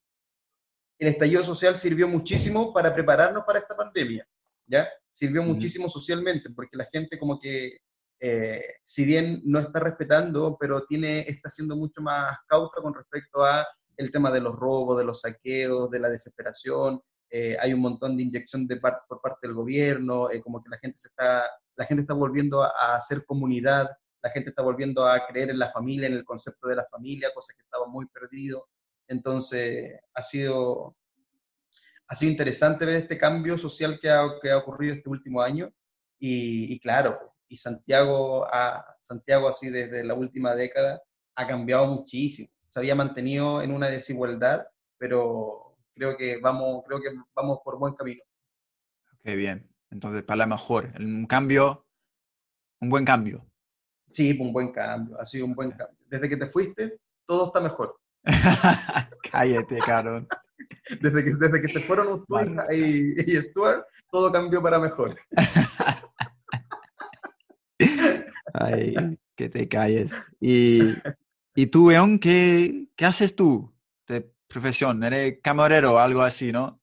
el 0.99 1.07
estallido 1.07 1.43
social 1.43 1.75
sirvió 1.75 2.07
muchísimo 2.07 2.73
para 2.73 2.93
prepararnos 2.93 3.43
para 3.43 3.59
esta 3.59 3.75
pandemia, 3.75 4.27
¿ya? 4.67 4.87
Sirvió 5.11 5.43
muchísimo 5.43 5.89
socialmente, 5.89 6.49
porque 6.49 6.77
la 6.77 6.85
gente 6.85 7.17
como 7.19 7.39
que, 7.39 7.77
eh, 8.19 8.65
si 8.83 9.05
bien 9.05 9.41
no 9.45 9.59
está 9.59 9.79
respetando, 9.79 10.57
pero 10.59 10.85
tiene, 10.85 11.21
está 11.21 11.49
siendo 11.49 11.75
mucho 11.75 12.01
más 12.01 12.37
cauta 12.47 12.81
con 12.81 12.93
respecto 12.93 13.43
a 13.43 13.65
el 13.97 14.11
tema 14.11 14.31
de 14.31 14.41
los 14.41 14.55
robos, 14.55 14.97
de 14.97 15.05
los 15.05 15.21
saqueos, 15.21 15.89
de 15.89 15.99
la 15.99 16.09
desesperación, 16.09 17.01
eh, 17.29 17.57
hay 17.59 17.73
un 17.73 17.81
montón 17.81 18.15
de 18.15 18.23
inyección 18.23 18.67
de 18.67 18.77
por 18.77 19.21
parte 19.21 19.47
del 19.47 19.53
gobierno, 19.53 20.29
eh, 20.29 20.41
como 20.41 20.63
que 20.63 20.69
la 20.69 20.77
gente, 20.77 20.97
se 20.97 21.09
está, 21.09 21.43
la 21.75 21.85
gente 21.85 22.01
está 22.01 22.13
volviendo 22.13 22.63
a, 22.63 22.95
hacer 22.95 23.25
comunidad, 23.25 23.89
la 24.21 24.29
gente 24.29 24.49
está 24.49 24.61
volviendo 24.61 25.05
a 25.05 25.25
creer 25.27 25.49
en 25.49 25.59
la 25.59 25.71
familia, 25.71 26.07
en 26.07 26.13
el 26.13 26.25
concepto 26.25 26.67
de 26.67 26.75
la 26.75 26.85
familia, 26.85 27.31
cosa 27.33 27.53
que 27.55 27.61
estaba 27.61 27.85
muy 27.87 28.07
perdido. 28.07 28.67
Entonces, 29.07 29.99
ha 30.13 30.21
sido, 30.21 30.95
ha 32.07 32.15
sido 32.15 32.31
interesante 32.31 32.85
ver 32.85 32.95
este 32.95 33.17
cambio 33.17 33.57
social 33.57 33.99
que 34.01 34.09
ha, 34.09 34.25
ocurrido 34.25 34.95
este 34.95 35.09
último 35.09 35.41
año. 35.41 35.71
Y, 36.17 36.79
claro, 36.79 37.35
y 37.47 37.57
Santiago, 37.57 38.47
ha, 38.51 38.83
Santiago 38.99 39.47
así 39.47 39.69
desde 39.69 40.03
la 40.03 40.15
última 40.15 40.55
década 40.55 41.01
ha 41.35 41.45
cambiado 41.45 41.85
muchísimo. 41.85 42.49
Se 42.69 42.79
había 42.79 42.95
mantenido 42.95 43.61
en 43.61 43.71
una 43.71 43.89
desigualdad, 43.89 44.65
pero 44.97 45.77
creo 45.93 46.17
que 46.17 46.39
vamos, 46.39 46.83
creo 46.87 47.01
que 47.01 47.09
vamos 47.35 47.59
por 47.63 47.77
buen 47.77 47.93
camino. 47.93 48.23
Qué 49.23 49.35
bien. 49.35 49.74
Entonces, 49.95 50.23
para 50.23 50.39
la 50.39 50.45
mejor, 50.45 50.91
un 50.99 51.25
cambio, 51.25 51.85
un 52.81 52.89
buen 52.89 53.05
cambio. 53.05 53.45
Sí, 54.11 54.37
un 54.37 54.51
buen 54.51 54.73
cambio, 54.73 55.17
ha 55.17 55.25
sido 55.25 55.45
un 55.45 55.55
buen 55.55 55.71
cambio. 55.71 55.97
Desde 56.09 56.27
que 56.27 56.35
te 56.35 56.47
fuiste, 56.47 56.99
todo 57.25 57.45
está 57.45 57.61
mejor. 57.61 57.97
Cállate, 59.31 59.79
cabrón. 59.79 60.27
Desde 61.01 61.23
que, 61.23 61.31
desde 61.31 61.61
que 61.61 61.67
se 61.67 61.79
fueron 61.79 62.07
Ustua 62.07 62.45
y, 62.73 63.13
y 63.19 63.41
Stuart, 63.41 63.85
todo 64.09 64.31
cambió 64.31 64.61
para 64.61 64.79
mejor. 64.79 65.17
Ay, 68.53 68.95
que 69.35 69.49
te 69.49 69.67
calles. 69.67 70.11
Y, 70.39 70.93
y 71.55 71.67
tú, 71.67 71.91
Eon, 71.91 72.19
¿qué, 72.19 72.87
¿qué 72.95 73.05
haces 73.05 73.35
tú 73.35 73.73
de 74.07 74.31
profesión? 74.47 75.03
¿Eres 75.03 75.39
camarero 75.43 75.93
o 75.93 75.99
algo 75.99 76.21
así, 76.21 76.51
no? 76.51 76.81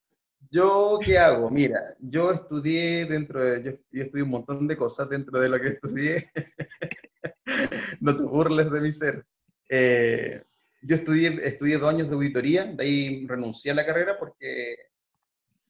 Yo, 0.53 0.99
¿qué 1.03 1.17
hago? 1.19 1.49
Mira, 1.51 1.97
yo 1.99 2.31
estudié 2.31 3.07
dentro 3.07 3.43
de, 3.43 3.63
yo, 3.63 3.71
yo 3.91 4.03
estudié 4.03 4.23
un 4.23 4.31
montón 4.33 4.69
de 4.69 4.77
cosas 4.77 5.09
dentro 5.09 5.41
de 5.41 5.49
lo 5.49 5.59
que 5.59 5.69
estudié. 5.69 6.31
no 8.03 8.15
te 8.15 8.23
burles 8.25 8.71
de 8.71 8.81
mi 8.83 8.93
ser. 8.93 9.25
Eh, 9.71 10.45
yo 10.83 10.97
estudié, 10.97 11.41
estudié 11.47 11.79
dos 11.79 11.89
años 11.89 12.11
de 12.11 12.17
auditoría, 12.17 12.67
de 12.67 12.85
ahí 12.85 13.27
renuncié 13.27 13.71
a 13.73 13.77
la 13.77 13.87
carrera 13.87 14.19
porque 14.19 14.77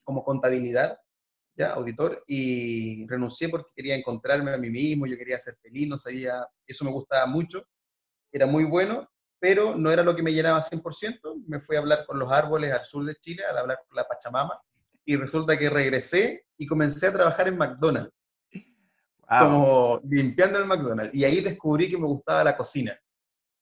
como 0.03 0.25
contabilidad, 0.25 0.99
ya, 1.55 1.75
auditor, 1.75 2.25
y 2.27 3.07
renuncié 3.07 3.51
porque 3.51 3.71
quería 3.77 3.95
encontrarme 3.95 4.53
a 4.53 4.59
mí 4.59 4.69
mismo, 4.69 5.07
yo 5.07 5.17
quería 5.17 5.39
ser 5.39 5.57
feliz, 5.62 5.87
no 5.87 5.97
sabía, 5.97 6.45
eso 6.67 6.85
me 6.85 6.91
gustaba 6.91 7.27
mucho, 7.27 7.69
era 8.33 8.47
muy 8.49 8.65
bueno, 8.65 9.09
pero 9.39 9.77
no 9.77 9.93
era 9.93 10.03
lo 10.03 10.17
que 10.17 10.25
me 10.25 10.33
llenaba 10.33 10.61
100%, 10.61 11.45
me 11.47 11.61
fui 11.61 11.77
a 11.77 11.79
hablar 11.79 12.05
con 12.05 12.19
los 12.19 12.33
árboles 12.33 12.73
al 12.73 12.83
sur 12.83 13.05
de 13.05 13.15
Chile, 13.15 13.45
a 13.45 13.61
hablar 13.61 13.79
con 13.87 13.95
la 13.95 14.09
Pachamama, 14.09 14.61
y 15.04 15.16
resulta 15.16 15.59
que 15.59 15.71
regresé 15.71 16.44
y 16.56 16.66
comencé 16.66 17.09
a 17.09 17.12
trabajar 17.12 17.49
en 17.49 17.59
McDonald's, 17.59 18.12
wow. 19.28 19.38
como 19.40 20.00
limpiando 20.04 20.59
el 20.59 20.66
McDonald's, 20.66 21.14
y 21.14 21.25
ahí 21.25 21.40
descubrí 21.40 21.90
que 21.90 21.99
me 21.99 22.06
gustaba 22.06 22.44
la 22.44 22.56
cocina. 22.56 22.99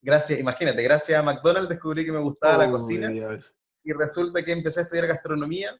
Gracias, 0.02 0.40
imagínate, 0.40 0.82
gracias 0.82 1.18
a 1.18 1.22
McDonald's 1.22 1.68
descubrí 1.68 2.04
que 2.04 2.12
me 2.12 2.20
gustaba 2.20 2.56
oh, 2.56 2.58
la 2.58 2.70
cocina. 2.70 3.08
Dios. 3.08 3.54
y 3.84 3.92
resulta 3.92 4.42
que 4.42 4.52
empecé 4.52 4.80
a 4.80 4.82
estudiar 4.84 5.06
gastronomía. 5.06 5.78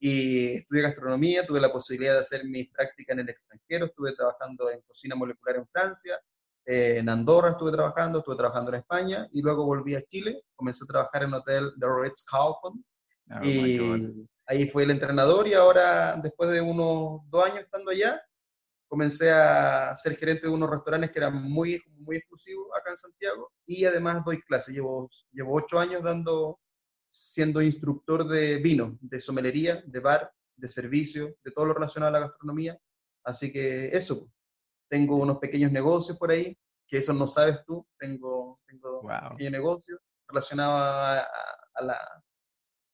Y 0.00 0.58
estudié 0.58 0.82
gastronomía, 0.82 1.44
tuve 1.44 1.60
la 1.60 1.72
posibilidad 1.72 2.14
de 2.14 2.20
hacer 2.20 2.44
mi 2.44 2.62
práctica 2.64 3.14
en 3.14 3.18
el 3.18 3.30
extranjero, 3.30 3.86
estuve 3.86 4.14
trabajando 4.14 4.70
en 4.70 4.80
cocina 4.82 5.16
molecular 5.16 5.56
en 5.56 5.66
Francia, 5.66 6.16
eh, 6.64 6.98
en 6.98 7.08
Andorra 7.08 7.50
estuve 7.50 7.72
trabajando, 7.72 8.20
estuve 8.20 8.36
trabajando 8.36 8.70
en 8.70 8.78
España. 8.78 9.28
Y 9.32 9.42
luego 9.42 9.64
volví 9.64 9.96
a 9.96 10.02
Chile, 10.02 10.42
comencé 10.54 10.84
a 10.84 10.86
trabajar 10.86 11.24
en 11.24 11.34
hotel 11.34 11.72
The 11.80 11.86
Ritz 12.00 12.24
Carlton 12.30 12.84
oh, 13.30 13.44
y 13.44 14.28
ahí 14.46 14.68
fue 14.68 14.84
el 14.84 14.90
entrenador 14.90 15.46
y 15.46 15.54
ahora 15.54 16.18
después 16.22 16.50
de 16.50 16.60
unos 16.60 17.20
dos 17.28 17.44
años 17.44 17.60
estando 17.60 17.90
allá, 17.90 18.20
comencé 18.88 19.30
a 19.30 19.94
ser 19.94 20.16
gerente 20.16 20.46
de 20.46 20.52
unos 20.52 20.70
restaurantes 20.70 21.10
que 21.10 21.18
eran 21.18 21.42
muy, 21.42 21.80
muy 21.98 22.16
exclusivos 22.16 22.66
acá 22.74 22.90
en 22.90 22.96
Santiago 22.96 23.52
y 23.66 23.84
además 23.84 24.24
doy 24.24 24.40
clases. 24.40 24.74
Llevo, 24.74 25.10
llevo 25.30 25.54
ocho 25.54 25.78
años 25.78 26.02
dando, 26.02 26.58
siendo 27.08 27.60
instructor 27.60 28.26
de 28.26 28.56
vino, 28.56 28.98
de 29.00 29.20
somelería, 29.20 29.82
de 29.86 30.00
bar, 30.00 30.32
de 30.56 30.68
servicio, 30.68 31.36
de 31.44 31.52
todo 31.52 31.66
lo 31.66 31.74
relacionado 31.74 32.08
a 32.08 32.18
la 32.18 32.26
gastronomía. 32.26 32.78
Así 33.24 33.52
que 33.52 33.88
eso, 33.88 34.30
tengo 34.88 35.16
unos 35.16 35.38
pequeños 35.38 35.70
negocios 35.70 36.16
por 36.16 36.30
ahí, 36.30 36.56
que 36.86 36.98
eso 36.98 37.12
no 37.12 37.26
sabes 37.26 37.62
tú, 37.66 37.86
tengo, 37.98 38.58
tengo 38.66 39.02
wow. 39.02 39.30
pequeños 39.32 39.52
negocios 39.52 40.00
relacionados 40.26 40.80
a, 40.80 41.20
a, 41.20 41.26
a, 41.74 41.84
la, 41.84 42.24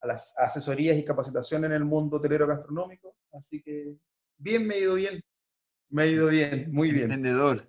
a 0.05 0.07
las 0.07 0.35
asesorías 0.39 0.97
y 0.97 1.05
capacitación 1.05 1.65
en 1.65 1.73
el 1.73 1.85
mundo 1.85 2.19
hotelero 2.19 2.47
gastronómico. 2.47 3.17
Así 3.33 3.63
que 3.63 3.97
bien, 4.37 4.67
me 4.67 4.75
ha 4.75 4.79
ido 4.79 4.95
bien. 4.95 5.25
Me 5.89 6.03
ha 6.03 6.07
ido 6.07 6.29
bien, 6.29 6.69
muy 6.71 6.91
bien. 6.91 7.05
Emprendedor. 7.05 7.67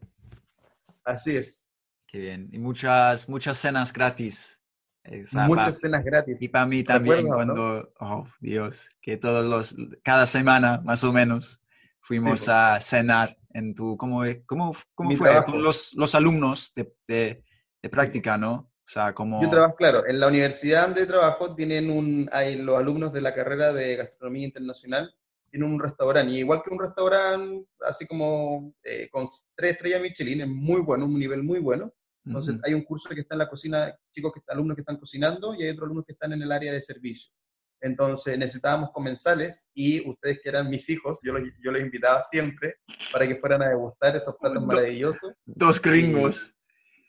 Así 1.03 1.35
es. 1.35 1.71
Qué 2.07 2.19
bien. 2.19 2.49
Y 2.51 2.59
muchas, 2.59 3.29
muchas 3.29 3.57
cenas 3.57 3.93
gratis. 3.93 4.59
muchas 5.05 5.47
para, 5.47 5.71
cenas 5.71 6.03
gratis. 6.03 6.37
Y 6.39 6.47
para 6.49 6.65
mí 6.65 6.83
también, 6.83 7.27
cuando, 7.27 7.55
¿no? 7.55 7.89
oh 7.99 8.27
Dios, 8.39 8.89
que 9.01 9.17
todos 9.17 9.45
los, 9.45 9.75
cada 10.03 10.27
semana 10.27 10.81
más 10.83 11.03
o 11.03 11.13
menos, 11.13 11.61
fuimos 12.01 12.41
sí, 12.41 12.51
a 12.51 12.79
cenar 12.81 13.37
en 13.53 13.73
tu, 13.73 13.95
¿cómo, 13.97 14.23
cómo, 14.45 14.75
cómo 14.93 15.11
fue? 15.11 15.29
Trabajo. 15.29 15.53
Con 15.53 15.63
los, 15.63 15.93
los 15.93 16.15
alumnos 16.15 16.73
de, 16.75 16.93
de, 17.07 17.43
de 17.81 17.89
práctica, 17.89 18.37
¿no? 18.37 18.71
O 18.85 18.87
sea, 18.87 19.13
como... 19.13 19.41
Yo 19.41 19.49
trabajo, 19.49 19.75
claro, 19.75 20.05
en 20.05 20.19
la 20.19 20.27
universidad 20.27 20.85
donde 20.87 21.07
trabajo 21.07 21.55
tienen 21.55 21.89
un, 21.89 22.29
hay 22.31 22.57
los 22.57 22.77
alumnos 22.77 23.11
de 23.11 23.21
la 23.21 23.33
carrera 23.33 23.73
de 23.73 23.95
gastronomía 23.95 24.45
internacional 24.45 25.13
tiene 25.55 25.65
un 25.65 25.79
restaurante, 25.79 26.33
y 26.33 26.39
igual 26.39 26.61
que 26.61 26.73
un 26.73 26.79
restaurante 26.79 27.65
así 27.79 28.05
como 28.05 28.73
eh, 28.83 29.07
con 29.09 29.25
tres 29.55 29.75
estrellas 29.75 30.01
Michelin, 30.01 30.41
es 30.41 30.47
muy 30.49 30.81
bueno, 30.81 31.05
un 31.05 31.17
nivel 31.17 31.43
muy 31.43 31.59
bueno. 31.59 31.93
Entonces, 32.25 32.55
uh 32.55 32.57
-huh. 32.57 32.61
hay 32.65 32.73
un 32.73 32.83
curso 32.83 33.09
que 33.09 33.21
está 33.21 33.35
en 33.35 33.39
la 33.39 33.47
cocina, 33.47 33.95
chicos, 34.11 34.33
que 34.33 34.41
alumnos 34.49 34.75
que 34.75 34.81
están 34.81 34.97
cocinando, 34.97 35.55
y 35.55 35.63
hay 35.63 35.69
otros 35.69 35.85
alumnos 35.85 36.05
que 36.05 36.11
están 36.13 36.33
en 36.33 36.41
el 36.41 36.51
área 36.51 36.73
de 36.73 36.81
servicio. 36.81 37.31
Entonces, 37.79 38.37
necesitábamos 38.37 38.89
comensales, 38.91 39.69
y 39.73 40.07
ustedes 40.09 40.39
que 40.41 40.49
eran 40.49 40.69
mis 40.69 40.89
hijos, 40.89 41.19
yo 41.23 41.31
los, 41.31 41.43
yo 41.63 41.71
los 41.71 41.81
invitaba 41.81 42.21
siempre 42.21 42.75
para 43.13 43.25
que 43.25 43.37
fueran 43.37 43.61
a 43.61 43.69
degustar 43.69 44.13
esos 44.15 44.35
platos 44.37 44.61
Do, 44.61 44.67
maravillosos. 44.67 45.33
Dos 45.45 45.81
gringos. 45.81 46.53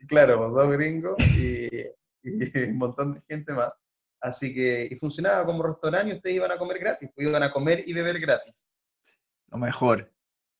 Claro, 0.08 0.50
dos 0.50 0.72
gringos, 0.72 1.16
y, 1.38 1.68
y 2.22 2.70
un 2.70 2.78
montón 2.78 3.14
de 3.14 3.20
gente 3.22 3.52
más. 3.52 3.72
Así 4.20 4.54
que, 4.54 4.88
y 4.90 4.96
funcionaba 4.96 5.44
como 5.44 5.62
restaurante 5.62 6.12
y 6.12 6.16
ustedes 6.16 6.36
iban 6.36 6.50
a 6.50 6.58
comer 6.58 6.78
gratis, 6.78 7.10
pues 7.14 7.28
iban 7.28 7.42
a 7.42 7.52
comer 7.52 7.84
y 7.86 7.92
beber 7.92 8.18
gratis. 8.18 8.68
Lo 9.48 9.58
mejor. 9.58 10.12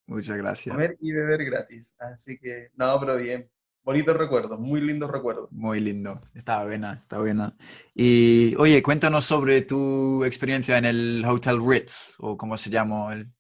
Muchas 0.07 0.37
gracias. 0.37 0.73
Comer 0.73 0.97
y 1.01 1.13
beber 1.13 1.45
gratis. 1.45 1.97
Así 1.99 2.39
que, 2.39 2.71
no, 2.75 2.99
pero 3.01 3.17
bien. 3.17 3.51
Bonitos 3.83 4.17
recuerdos, 4.17 4.59
muy 4.59 4.81
lindos 4.81 5.11
recuerdos. 5.11 5.51
Muy 5.53 5.81
lindo. 5.81 6.21
Está 6.35 6.65
buena, 6.65 6.95
está 6.95 7.19
buena. 7.19 7.57
Y, 7.95 8.55
oye, 8.57 8.83
cuéntanos 8.83 9.25
sobre 9.25 9.63
tu 9.63 10.25
experiencia 10.25 10.77
en 10.77 10.85
el 10.85 11.25
Hotel 11.25 11.65
Ritz, 11.65 12.15
o 12.19 12.37
cómo 12.37 12.57
se 12.57 12.69
llama. 12.69 13.15
El, 13.15 13.33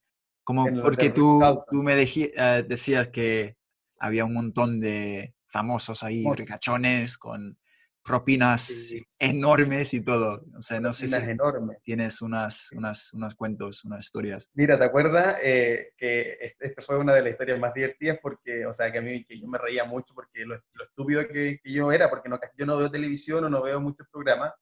cómo, 0.44 0.68
el 0.68 0.80
porque 0.82 1.10
tú, 1.10 1.40
tú 1.68 1.82
me 1.82 1.96
dejí, 1.96 2.32
uh, 2.36 2.66
decías 2.66 3.08
que 3.08 3.56
había 3.98 4.24
un 4.24 4.34
montón 4.34 4.80
de 4.80 5.35
famosos 5.48 6.02
ahí, 6.02 6.24
oh. 6.26 6.34
ricachones, 6.34 7.18
con 7.18 7.58
propinas 8.06 8.62
sí. 8.62 9.02
enormes 9.18 9.92
y 9.92 10.00
todo. 10.00 10.44
O 10.56 10.62
sea, 10.62 10.80
no 10.80 10.92
sé 10.92 11.08
si 11.08 11.14
enormes. 11.14 11.78
tienes 11.82 12.22
unas, 12.22 12.70
unas, 12.72 13.12
unos 13.12 13.34
cuentos, 13.34 13.84
unas 13.84 14.04
historias. 14.04 14.48
Mira, 14.54 14.78
¿te 14.78 14.84
acuerdas 14.84 15.38
eh, 15.42 15.92
que 15.96 16.38
esta 16.60 16.82
fue 16.82 16.98
una 16.98 17.12
de 17.12 17.22
las 17.22 17.32
historias 17.32 17.58
más 17.58 17.74
divertidas? 17.74 18.18
Porque, 18.22 18.64
o 18.64 18.72
sea, 18.72 18.90
que 18.92 18.98
a 18.98 19.02
mí 19.02 19.24
que 19.24 19.38
yo 19.38 19.48
me 19.48 19.58
reía 19.58 19.84
mucho 19.84 20.14
porque 20.14 20.46
lo, 20.46 20.54
lo 20.54 20.84
estúpido 20.84 21.26
que, 21.26 21.58
que, 21.62 21.72
yo 21.72 21.90
era, 21.90 22.08
porque 22.08 22.28
no, 22.28 22.38
yo 22.56 22.64
no 22.64 22.78
veo 22.78 22.90
televisión 22.90 23.44
o 23.44 23.50
no 23.50 23.62
veo 23.62 23.80
muchos 23.80 24.06
programas, 24.10 24.52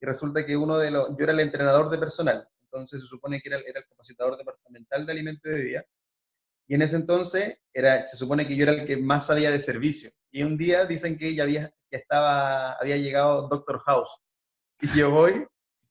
y 0.00 0.06
resulta 0.06 0.44
que 0.44 0.56
uno 0.56 0.76
de 0.78 0.90
los, 0.90 1.10
yo 1.10 1.24
era 1.24 1.32
el 1.32 1.40
entrenador 1.40 1.90
de 1.90 1.98
personal, 1.98 2.46
entonces 2.62 3.00
se 3.00 3.06
supone 3.06 3.40
que 3.40 3.48
era, 3.48 3.58
era 3.58 3.80
el 3.80 3.86
capacitador 3.86 4.36
departamental 4.36 5.06
de 5.06 5.12
alimentos 5.12 5.42
y 5.46 5.54
bebida, 5.54 5.84
y 6.68 6.74
en 6.74 6.82
ese 6.82 6.96
entonces 6.96 7.58
era, 7.72 8.04
se 8.04 8.16
supone 8.16 8.46
que 8.46 8.54
yo 8.54 8.64
era 8.64 8.72
el 8.72 8.86
que 8.86 8.96
más 8.96 9.26
sabía 9.26 9.50
de 9.50 9.58
servicio. 9.58 10.10
Y 10.30 10.42
un 10.42 10.56
día 10.56 10.84
dicen 10.84 11.16
que 11.16 11.34
ya 11.34 11.44
había, 11.44 11.72
estaba, 11.90 12.72
había 12.74 12.96
llegado 12.96 13.48
Doctor 13.48 13.80
House. 13.86 14.10
Y 14.80 14.98
yo 14.98 15.10
voy, 15.10 15.46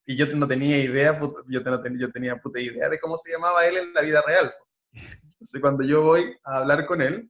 y 0.05 0.15
yo 0.15 0.27
no 0.35 0.47
tenía 0.47 0.77
idea, 0.77 1.19
yo, 1.47 1.63
tenía, 1.63 1.99
yo 1.99 2.11
tenía 2.11 2.35
puta 2.37 2.59
idea 2.59 2.89
de 2.89 2.99
cómo 2.99 3.17
se 3.17 3.31
llamaba 3.31 3.65
él 3.65 3.77
en 3.77 3.93
la 3.93 4.01
vida 4.01 4.21
real. 4.25 4.53
Entonces 4.93 5.61
cuando 5.61 5.83
yo 5.83 6.01
voy 6.01 6.35
a 6.45 6.59
hablar 6.59 6.85
con 6.85 7.01
él, 7.01 7.29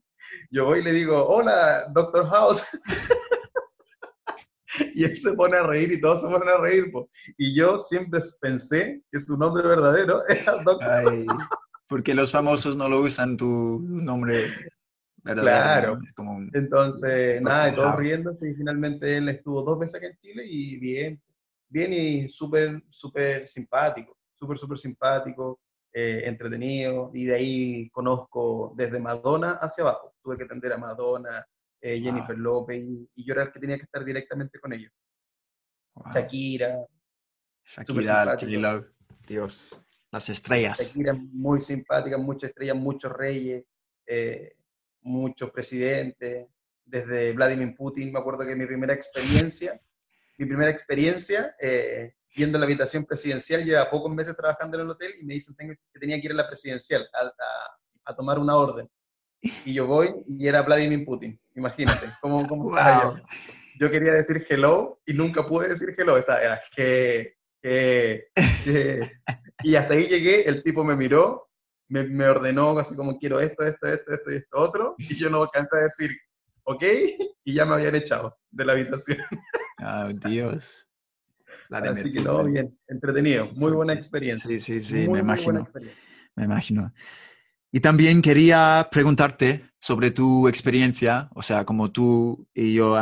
yo 0.50 0.66
voy 0.66 0.80
y 0.80 0.82
le 0.82 0.92
digo, 0.92 1.26
hola, 1.26 1.86
Doctor 1.92 2.28
House. 2.28 2.78
y 4.94 5.04
él 5.04 5.16
se 5.16 5.32
pone 5.32 5.56
a 5.56 5.64
reír 5.64 5.92
y 5.92 6.00
todos 6.00 6.20
se 6.20 6.28
ponen 6.28 6.48
a 6.48 6.58
reír. 6.58 6.92
Y 7.36 7.54
yo 7.54 7.78
siempre 7.78 8.20
pensé 8.40 9.02
que 9.10 9.20
su 9.20 9.36
nombre 9.36 9.66
verdadero 9.66 10.26
era 10.28 10.62
Doctor. 10.62 11.24
porque 11.88 12.14
los 12.14 12.30
famosos 12.30 12.76
no 12.76 12.88
lo 12.88 13.00
usan 13.00 13.36
tu 13.36 13.80
nombre 13.82 14.44
Claro. 15.34 15.98
Entonces, 16.52 17.40
nada, 17.42 17.68
y 17.68 17.74
todos 17.74 17.96
riéndose 17.96 18.50
y 18.50 18.54
finalmente 18.54 19.16
él 19.16 19.28
estuvo 19.28 19.62
dos 19.62 19.78
veces 19.78 19.96
aquí 19.96 20.06
en 20.06 20.16
Chile 20.18 20.44
y 20.46 20.78
bien, 20.78 21.22
bien 21.68 21.92
y 21.92 22.28
súper, 22.28 22.82
súper 22.88 23.46
simpático, 23.46 24.16
súper, 24.34 24.56
súper 24.56 24.78
simpático. 24.78 25.60
Eh, 25.90 26.28
entretenido, 26.28 27.10
y 27.14 27.24
de 27.24 27.34
ahí 27.34 27.90
conozco 27.90 28.74
desde 28.76 29.00
Madonna 29.00 29.52
hacia 29.52 29.82
abajo. 29.84 30.14
Tuve 30.22 30.36
que 30.36 30.44
atender 30.44 30.74
a 30.74 30.76
Madonna, 30.76 31.44
eh, 31.80 31.98
Jennifer 31.98 32.36
López, 32.36 32.84
y, 32.84 33.24
yo 33.24 33.32
era 33.32 33.44
el 33.44 33.52
que 33.52 33.58
tenía 33.58 33.78
que 33.78 33.84
estar 33.84 34.04
directamente 34.04 34.60
con 34.60 34.74
ellos. 34.74 34.92
Shakira. 36.12 36.86
Shakira, 37.64 38.36
Dios, 39.26 39.70
las 40.12 40.28
estrellas. 40.28 40.78
Shakira 40.78 41.14
muy 41.14 41.60
simpática, 41.60 42.18
muchas 42.18 42.50
estrellas, 42.50 42.76
muchos 42.76 43.10
reyes, 43.10 43.64
eh, 44.06 44.57
muchos 45.02 45.50
presidentes, 45.50 46.46
desde 46.84 47.32
Vladimir 47.32 47.74
Putin, 47.76 48.12
me 48.12 48.18
acuerdo 48.18 48.46
que 48.46 48.56
mi 48.56 48.66
primera 48.66 48.94
experiencia, 48.94 49.80
mi 50.38 50.46
primera 50.46 50.70
experiencia, 50.70 51.54
eh, 51.60 52.12
yendo 52.34 52.56
a 52.56 52.60
la 52.60 52.66
habitación 52.66 53.04
presidencial, 53.04 53.64
lleva 53.64 53.90
pocos 53.90 54.12
meses 54.12 54.36
trabajando 54.36 54.76
en 54.76 54.84
el 54.84 54.90
hotel 54.90 55.14
y 55.20 55.24
me 55.24 55.34
dicen 55.34 55.54
que 55.56 55.98
tenía 55.98 56.20
que 56.20 56.26
ir 56.26 56.32
a 56.32 56.36
la 56.36 56.46
presidencial 56.46 57.06
a, 58.04 58.14
tomar 58.14 58.38
una 58.38 58.56
orden. 58.56 58.88
Y 59.64 59.74
yo 59.74 59.86
voy 59.86 60.14
y 60.26 60.48
era 60.48 60.62
Vladimir 60.62 61.04
Putin, 61.04 61.38
imagínate, 61.54 62.06
cómo, 62.20 62.48
cómo 62.48 62.74
yo. 62.74 63.16
Yo 63.78 63.90
quería 63.90 64.12
decir 64.12 64.44
hello 64.48 65.00
y 65.06 65.12
nunca 65.12 65.46
pude 65.46 65.68
decir 65.68 65.94
hello, 65.96 66.16
estaba, 66.16 66.42
era 66.42 66.60
que, 66.74 67.36
y 69.62 69.74
hasta 69.76 69.94
ahí 69.94 70.06
llegué, 70.06 70.48
el 70.48 70.62
tipo 70.62 70.82
me 70.82 70.96
miró, 70.96 71.47
me, 71.88 72.04
me, 72.04 72.24
ordenó 72.26 72.78
así 72.78 72.94
como 72.94 73.18
quiero 73.18 73.40
esto, 73.40 73.64
esto, 73.64 73.86
esto, 73.86 74.12
esto 74.12 74.32
y 74.32 74.36
esto 74.36 74.58
otro, 74.58 74.94
y 74.98 75.14
yo 75.14 75.30
no 75.30 75.42
alcancé 75.42 75.76
a 75.76 75.82
decir 75.82 76.10
ok, 76.68 76.84
y 77.44 77.54
ya 77.54 77.64
me 77.64 77.74
habían 77.74 77.94
echado 77.94 78.36
de 78.50 78.64
la 78.64 78.72
habitación. 78.72 79.18
Oh, 79.80 80.08
Dios. 80.28 80.86
Así 81.70 82.12
que 82.12 82.20
no, 82.20 82.44
bien, 82.44 82.78
entretenido, 82.88 83.50
muy 83.54 83.72
buena 83.72 83.94
experiencia. 83.94 84.46
Sí, 84.46 84.60
sí, 84.60 84.82
sí, 84.82 85.08
me 85.08 85.20
imagino. 85.20 85.66
Me 86.34 86.44
imagino. 86.44 86.92
Y 87.72 87.80
también 87.80 88.20
quería 88.22 88.88
preguntarte 88.90 89.64
sobre 89.80 90.10
tu 90.10 90.48
experiencia, 90.48 91.28
o 91.34 91.42
sea, 91.42 91.64
como 91.64 91.90
tú 91.90 92.46
y 92.52 92.74
yo 92.74 92.96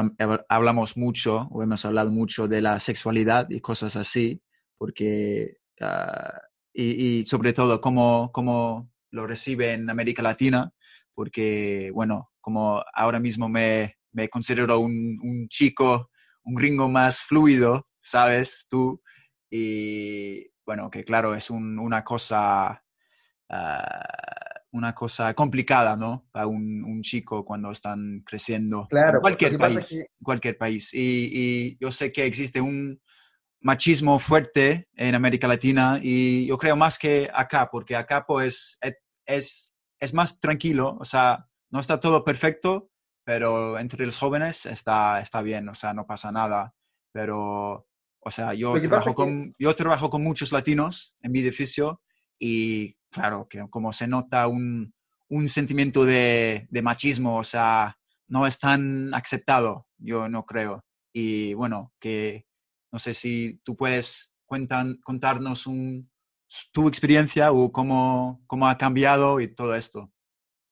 hablamos 0.49 0.97
mucho, 0.97 1.49
o 1.51 1.63
hemos 1.63 1.85
hablado 1.85 2.11
mucho 2.11 2.47
de 2.47 2.63
la 2.63 2.79
sexualidad 2.79 3.49
y 3.51 3.61
cosas 3.61 3.97
así, 3.97 4.43
porque, 4.79 5.59
ah, 5.81 6.41
y, 6.79 7.25
sobre 7.25 7.53
todo 7.53 7.81
cómo, 7.81 8.31
cómo 8.33 8.91
lo 9.11 9.27
recibe 9.27 9.73
en 9.73 9.89
América 9.89 10.23
Latina, 10.23 10.73
porque, 11.15 11.91
bueno, 11.95 12.31
como 12.41 12.85
ahora 12.93 13.19
mismo 13.19 13.49
me, 13.49 13.97
me 14.13 14.29
considero 14.29 14.79
un, 14.79 15.19
un 15.23 15.49
chico, 15.49 16.11
un 16.45 16.55
gringo 16.55 16.89
más 16.89 17.21
fluido, 17.21 17.89
¿sabes? 18.03 18.67
Tú. 18.69 19.03
Y 19.51 20.49
bueno, 20.67 20.91
que 20.91 21.05
claro, 21.05 21.35
es 21.35 21.49
una 21.51 22.05
cosa, 22.05 22.83
ah, 23.49 24.61
una 24.73 24.95
cosa 24.95 25.33
complicada, 25.35 25.97
¿no? 25.97 26.29
Para 26.33 26.47
un, 26.47 27.01
chico 27.03 27.45
cuando 27.45 27.71
están 27.71 28.23
creciendo. 28.27 28.87
Claro, 28.91 29.19
en 29.19 29.21
cualquier 29.21 29.59
país. 29.59 30.05
Cualquier 30.23 30.59
país. 30.59 30.91
Y, 30.93 31.77
yo 31.81 31.93
sé 31.93 32.11
que 32.13 32.27
existe 32.27 32.61
un 32.61 33.01
machismo 33.67 34.21
fuerte 34.21 34.89
en 34.95 35.17
América 35.17 35.49
Latina 35.49 35.99
y 36.01 36.47
yo 36.47 36.57
creo 36.57 36.77
más 36.77 37.01
que 37.01 37.29
acá, 37.35 37.69
porque 37.69 37.97
acá 37.97 38.25
pues 38.25 38.79
es, 39.27 39.75
es 39.99 40.15
más 40.15 40.39
tranquilo, 40.39 40.97
o 41.01 41.05
sea, 41.05 41.49
no 41.71 41.81
está 41.81 41.99
todo 41.99 42.25
perfecto, 42.25 42.93
pero 43.25 43.77
entre 43.81 44.07
los 44.07 44.19
jóvenes 44.19 44.67
está, 44.67 45.21
está 45.21 45.43
bien, 45.43 45.69
o 45.69 45.75
sea, 45.75 45.93
no 45.93 46.07
pasa 46.07 46.31
nada. 46.31 46.75
Pero 47.11 47.89
o 48.21 48.31
sea, 48.31 48.55
yo 48.55 48.81
trabajo, 48.81 49.15
con, 49.15 49.53
yo 49.59 49.75
trabajo 49.75 50.11
con 50.11 50.23
muchos 50.23 50.53
latinos 50.53 51.17
en 51.21 51.33
mi 51.33 51.41
edificio 51.41 52.01
y 52.39 52.95
claro, 53.11 53.49
que 53.49 53.69
como 53.69 53.93
se 53.93 54.07
nota 54.07 54.47
un, 54.47 54.95
un 55.29 55.49
sentimiento 55.49 56.05
de, 56.05 56.69
de, 56.71 56.83
machismo, 56.83 57.37
o 57.39 57.45
sea, 57.45 57.99
no 58.29 58.47
es 58.47 58.61
tan 58.61 59.13
aceptado, 59.13 59.89
yo 59.99 60.29
no 60.29 60.47
creo. 60.47 60.85
Y 61.13 61.55
bueno, 61.55 61.93
que 61.99 62.46
no 62.97 62.99
sé 62.99 63.13
si 63.13 63.61
tú 63.63 63.77
puedes 63.77 64.33
cuentan, 64.47 64.97
contarnos 65.05 65.67
un, 65.67 66.11
tu 66.73 66.89
experiencia 66.89 67.53
o 67.53 67.71
cómo, 67.71 68.43
cómo 68.47 68.67
ha 68.67 68.79
cambiado 68.79 69.39
y 69.39 69.55
todo 69.55 69.75
esto. 69.75 70.11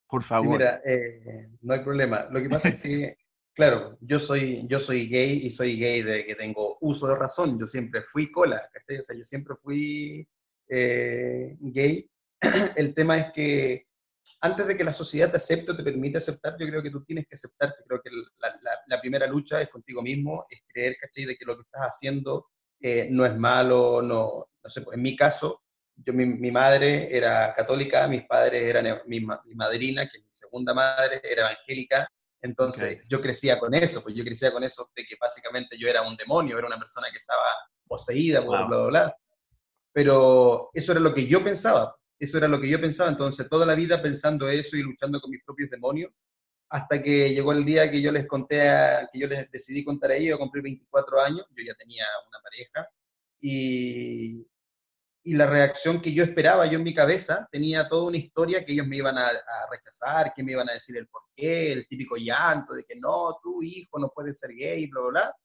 Por 0.09 0.23
favor. 0.23 0.57
Sí, 0.57 0.59
mira, 0.59 0.81
eh, 0.87 1.51
no 1.61 1.75
hay 1.75 1.81
problema. 1.81 2.27
Lo 2.31 2.41
que 2.41 2.49
pasa 2.49 2.71
es 2.71 2.81
que 2.81 3.19
Claro, 3.53 3.99
yo 4.01 4.19
soy, 4.19 4.67
yo 4.69 4.79
soy 4.79 5.07
gay 5.07 5.43
y 5.45 5.51
soy 5.51 5.79
gay 5.79 6.01
de 6.01 6.25
que 6.25 6.35
tengo 6.35 6.79
uso 6.81 7.09
de 7.09 7.17
razón. 7.17 7.59
Yo 7.61 7.67
siempre 7.67 8.01
fui 8.01 8.33
cola, 8.33 8.71
¿cachai? 8.73 9.01
O 9.01 9.03
sea, 9.03 9.15
yo 9.19 9.25
siempre 9.27 9.55
fui 9.63 10.27
eh, 10.71 11.59
gay. 11.61 12.11
El 12.79 12.95
tema 12.95 13.19
es 13.19 13.33
que 13.33 13.87
antes 14.41 14.67
de 14.67 14.77
que 14.77 14.85
la 14.85 14.93
sociedad 14.93 15.31
te 15.31 15.37
acepte 15.37 15.73
o 15.73 15.77
te 15.77 15.83
permita 15.83 16.19
aceptar, 16.19 16.57
yo 16.59 16.67
creo 16.67 16.83
que 16.83 16.91
tú 16.91 17.05
tienes 17.05 17.27
que 17.27 17.35
aceptarte. 17.35 17.83
Creo 17.87 18.01
que 18.03 18.11
la, 18.87 19.01
primera 19.01 19.27
lucha 19.27 19.61
es 19.61 19.69
contigo 19.69 20.03
mismo, 20.03 20.45
es 20.51 20.63
creer, 20.67 20.97
¿cachai? 21.01 21.25
De 21.25 21.37
que 21.37 21.45
lo 21.45 21.57
que 21.57 21.63
estás 21.63 21.83
haciendo 21.83 22.47
eh, 22.81 23.09
no 23.11 23.27
es 23.27 23.37
malo, 23.37 24.03
no, 24.03 24.49
no 24.63 24.71
sé, 24.71 24.83
pues 24.83 24.97
en 24.97 25.03
mi 25.03 25.17
caso, 25.17 25.63
yo, 25.97 26.13
mi, 26.13 26.27
mi, 26.27 26.51
madre 26.51 27.15
era 27.15 27.55
católica, 27.55 28.09
mis 28.09 28.27
padres 28.27 28.65
eran, 28.65 29.03
mi, 29.07 29.21
mi 29.21 29.55
madrina, 29.55 30.09
que 30.09 30.19
es 30.19 30.25
mi 30.25 30.33
segunda 30.33 30.75
madre, 30.75 31.21
era 31.23 31.51
evangélica, 31.51 32.09
entonces 32.45 33.03
yo 33.09 33.23
crecía 33.23 33.59
con 33.59 33.75
eso, 33.75 34.03
pues 34.03 34.15
yo 34.15 34.23
crecía 34.23 34.53
con 34.53 34.63
eso 34.65 34.91
de 34.95 35.05
que 35.05 35.17
básicamente 35.19 35.79
yo 35.79 35.89
era 35.89 36.03
un 36.03 36.15
demonio, 36.15 36.59
era 36.59 36.67
una 36.67 36.79
persona 36.79 37.09
que 37.11 37.19
estaba 37.19 37.43
poseída, 37.87 38.41
bla, 38.41 38.67
bla, 38.67 38.83
bla, 38.83 39.17
Pero 39.93 40.69
eso 40.75 40.93
era 40.93 41.01
lo 41.01 41.15
que 41.15 41.27
yo 41.27 41.43
pensaba, 41.43 41.97
eso 42.18 42.38
era 42.38 42.48
lo 42.48 42.61
que 42.61 42.68
yo 42.68 42.81
pensaba, 42.81 43.11
entonces 43.11 43.48
toda 43.48 43.66
la 43.66 43.74
vida 43.74 44.03
pensando 44.03 44.48
eso 44.48 44.77
y 44.77 44.83
luchando 44.83 45.20
con 45.20 45.31
mis 45.31 45.44
propios 45.44 45.70
demonios, 45.70 46.12
hasta 46.70 47.03
que 47.03 47.31
llegó 47.31 47.53
el 47.53 47.64
día 47.64 47.90
que 47.90 48.00
yo 48.00 48.11
les 48.11 48.27
conté, 48.27 48.59
que 49.12 49.18
yo 49.18 49.27
les 49.29 49.50
decidí 49.50 49.85
contar 49.85 50.11
a 50.11 50.16
ellos, 50.16 50.38
cumplí 50.38 50.61
24 50.62 51.20
años, 51.20 51.46
yo 51.57 51.64
ya 51.64 51.74
tenía 51.74 52.05
una 52.29 52.38
pareja, 52.42 52.88
y, 53.40 54.46
y 55.27 55.35
la 55.35 55.46
reacción 55.46 56.03
que 56.03 56.12
yo 56.12 56.22
esperaba, 56.22 56.66
yo 56.66 56.79
en 56.79 56.85
mi 56.85 56.92
cabeza 56.92 57.48
tenía 57.50 57.88
toda 57.88 58.09
una 58.09 58.18
historia 58.18 58.64
que 58.64 58.72
ellos 58.72 58.87
me 58.87 58.98
iban 58.98 59.16
a, 59.16 59.31
rechazar, 59.70 60.35
que 60.35 60.42
me 60.42 60.53
iban 60.53 60.68
a 60.68 60.74
decir 60.74 60.96
el 60.98 61.09
porqué, 61.09 61.72
el 61.72 61.88
típico 61.88 62.16
llanto 62.16 62.74
de 62.74 62.85
que 62.85 62.94
no, 62.96 63.38
tu 63.42 63.62
hijo 63.62 63.98
no 63.98 64.11
puede 64.14 64.35
ser 64.35 64.55
gay, 64.55 64.87
bla, 64.87 65.00
bla, 65.00 65.11
bla. 65.11 65.37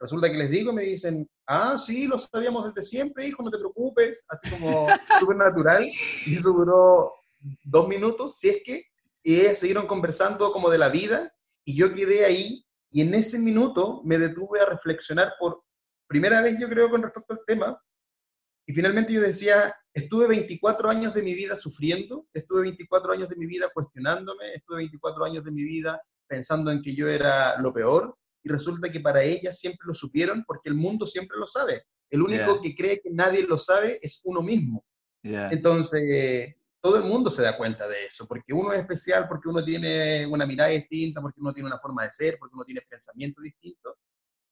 Resulta 0.00 0.30
que 0.30 0.38
les 0.38 0.50
digo, 0.50 0.72
me 0.72 0.82
dicen, 0.82 1.28
ah, 1.46 1.76
sí, 1.76 2.06
lo 2.06 2.18
sabíamos 2.18 2.72
desde 2.72 2.88
siempre, 2.88 3.26
hijo, 3.26 3.42
no 3.42 3.50
te 3.50 3.58
preocupes, 3.58 4.24
así 4.28 4.48
como 4.48 4.86
súper 5.20 5.36
natural. 5.36 5.84
Y 6.26 6.36
eso 6.36 6.52
duró 6.52 7.12
dos 7.64 7.86
minutos, 7.86 8.38
si 8.38 8.48
es 8.48 8.62
que, 8.64 8.84
y 9.22 9.40
ellas 9.40 9.58
siguieron 9.58 9.86
conversando 9.86 10.52
como 10.52 10.70
de 10.70 10.78
la 10.78 10.88
vida, 10.88 11.30
y 11.66 11.76
yo 11.76 11.92
quedé 11.92 12.24
ahí, 12.24 12.64
y 12.90 13.02
en 13.02 13.12
ese 13.12 13.38
minuto 13.38 14.00
me 14.04 14.18
detuve 14.18 14.60
a 14.60 14.66
reflexionar 14.66 15.34
por 15.38 15.62
primera 16.06 16.40
vez, 16.40 16.58
yo 16.58 16.68
creo, 16.68 16.88
con 16.90 17.02
respecto 17.02 17.34
al 17.34 17.40
tema, 17.46 17.78
y 18.66 18.72
finalmente 18.72 19.12
yo 19.12 19.20
decía, 19.20 19.74
estuve 19.92 20.28
24 20.28 20.88
años 20.88 21.12
de 21.12 21.22
mi 21.22 21.34
vida 21.34 21.56
sufriendo, 21.56 22.26
estuve 22.32 22.62
24 22.62 23.12
años 23.12 23.28
de 23.28 23.36
mi 23.36 23.44
vida 23.44 23.68
cuestionándome, 23.74 24.54
estuve 24.54 24.78
24 24.78 25.24
años 25.24 25.44
de 25.44 25.50
mi 25.50 25.62
vida 25.62 26.00
pensando 26.26 26.70
en 26.70 26.80
que 26.80 26.94
yo 26.94 27.08
era 27.08 27.60
lo 27.60 27.72
peor, 27.72 28.16
y 28.42 28.48
resulta 28.48 28.90
que 28.90 29.00
para 29.00 29.22
ellas 29.22 29.58
siempre 29.58 29.86
lo 29.86 29.94
supieron 29.94 30.44
porque 30.46 30.68
el 30.70 30.74
mundo 30.74 31.06
siempre 31.06 31.38
lo 31.38 31.46
sabe. 31.46 31.84
El 32.08 32.22
único 32.22 32.60
que 32.60 32.74
cree 32.74 33.00
que 33.00 33.10
nadie 33.10 33.46
lo 33.46 33.56
sabe 33.56 33.98
es 34.02 34.20
uno 34.24 34.42
mismo. 34.42 34.84
Entonces, 35.22 36.54
todo 36.80 36.96
el 36.96 37.04
mundo 37.04 37.30
se 37.30 37.42
da 37.42 37.56
cuenta 37.56 37.86
de 37.86 38.06
eso, 38.06 38.26
porque 38.26 38.52
uno 38.52 38.72
es 38.72 38.80
especial, 38.80 39.28
porque 39.28 39.48
uno 39.48 39.64
tiene 39.64 40.26
una 40.26 40.46
mirada 40.46 40.70
distinta, 40.70 41.20
porque 41.20 41.40
uno 41.40 41.52
tiene 41.52 41.68
una 41.68 41.78
forma 41.78 42.04
de 42.04 42.10
ser, 42.10 42.38
porque 42.38 42.54
uno 42.54 42.64
tiene 42.64 42.80
pensamiento 42.88 43.42
distinto. 43.42 43.98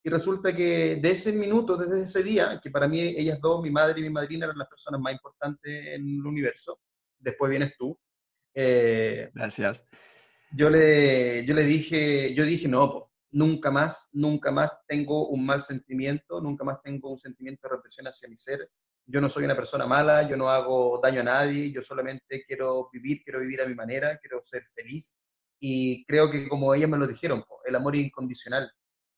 Y 0.05 0.11
resulta 0.11 0.55
que 0.55 0.96
de 0.96 1.11
ese 1.11 1.33
minuto, 1.33 1.77
desde 1.77 2.03
ese 2.03 2.22
día, 2.22 2.61
que 2.62 2.70
para 2.70 2.87
mí 2.87 3.01
ellas 3.01 3.40
dos, 3.40 3.62
mi 3.62 3.70
madre 3.70 4.01
y 4.01 4.05
mi 4.05 4.11
madrina, 4.11 4.44
eran 4.44 4.59
las 4.59 4.68
personas 4.68 5.01
más 5.01 5.12
importantes 5.14 5.87
en 5.88 6.03
el 6.07 6.27
universo, 6.27 6.81
después 7.18 7.51
vienes 7.51 7.72
tú. 7.77 7.98
Eh, 8.55 9.31
Gracias. 9.35 9.85
Yo 10.53 10.70
le, 10.70 11.44
yo 11.44 11.55
le 11.55 11.64
dije, 11.64 12.35
yo 12.35 12.44
dije, 12.44 12.68
no, 12.68 13.08
nunca 13.31 13.71
más, 13.71 14.09
nunca 14.12 14.51
más 14.51 14.73
tengo 14.87 15.29
un 15.29 15.45
mal 15.45 15.62
sentimiento, 15.62 16.41
nunca 16.41 16.64
más 16.64 16.83
tengo 16.83 17.11
un 17.11 17.19
sentimiento 17.19 17.69
de 17.69 17.77
represión 17.77 18.07
hacia 18.07 18.29
mi 18.29 18.37
ser. 18.37 18.71
Yo 19.07 19.21
no 19.21 19.29
soy 19.29 19.45
una 19.45 19.57
persona 19.57 19.87
mala, 19.87 20.29
yo 20.29 20.37
no 20.37 20.49
hago 20.51 21.01
daño 21.03 21.21
a 21.23 21.25
nadie, 21.25 21.71
yo 21.73 21.81
solamente 21.81 22.45
quiero 22.47 22.88
vivir, 22.93 23.23
quiero 23.25 23.41
vivir 23.41 23.62
a 23.62 23.67
mi 23.67 23.75
manera, 23.75 24.19
quiero 24.19 24.41
ser 24.43 24.64
feliz. 24.75 25.19
Y 25.61 26.05
creo 26.07 26.31
que 26.31 26.49
como 26.49 26.75
ellas 26.75 26.91
me 26.91 26.99
lo 26.99 27.07
dijeron, 27.07 27.43
el 27.64 27.75
amor 27.75 27.97
es 27.97 28.03
incondicional 28.03 28.71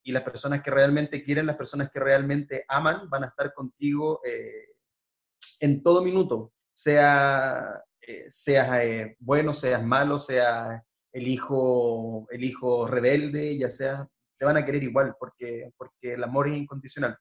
y 0.03 0.13
las 0.13 0.23
personas 0.23 0.63
que 0.63 0.71
realmente 0.71 1.23
quieren, 1.23 1.47
las 1.47 1.57
personas 1.57 1.91
que 1.91 2.01
realmente 2.01 2.65
aman, 2.69 3.09
van 3.11 3.25
a 3.25 3.29
estar 3.29 3.53
contigo 3.53 4.21
eh, 4.25 4.77
en 5.61 5.83
todo 5.83 6.03
minuto, 6.03 6.53
sea, 6.73 7.83
eh, 8.01 8.27
seas 8.31 8.83
eh, 8.83 9.17
bueno, 9.19 9.53
seas 9.53 9.85
malo, 9.85 10.19
seas 10.19 10.83
el 11.13 11.29
hijo, 11.29 12.27
el 12.31 12.45
hijo 12.45 12.87
rebelde, 12.87 13.59
ya 13.59 13.71
sea, 13.71 14.07
te 14.39 14.47
van 14.47 14.57
a 14.57 14.65
querer 14.65 14.83
igual, 14.83 15.15
porque, 15.19 15.71
porque 15.77 16.15
el 16.15 16.25
amor 16.25 16.49
es 16.49 16.57
incondicional. 16.57 17.17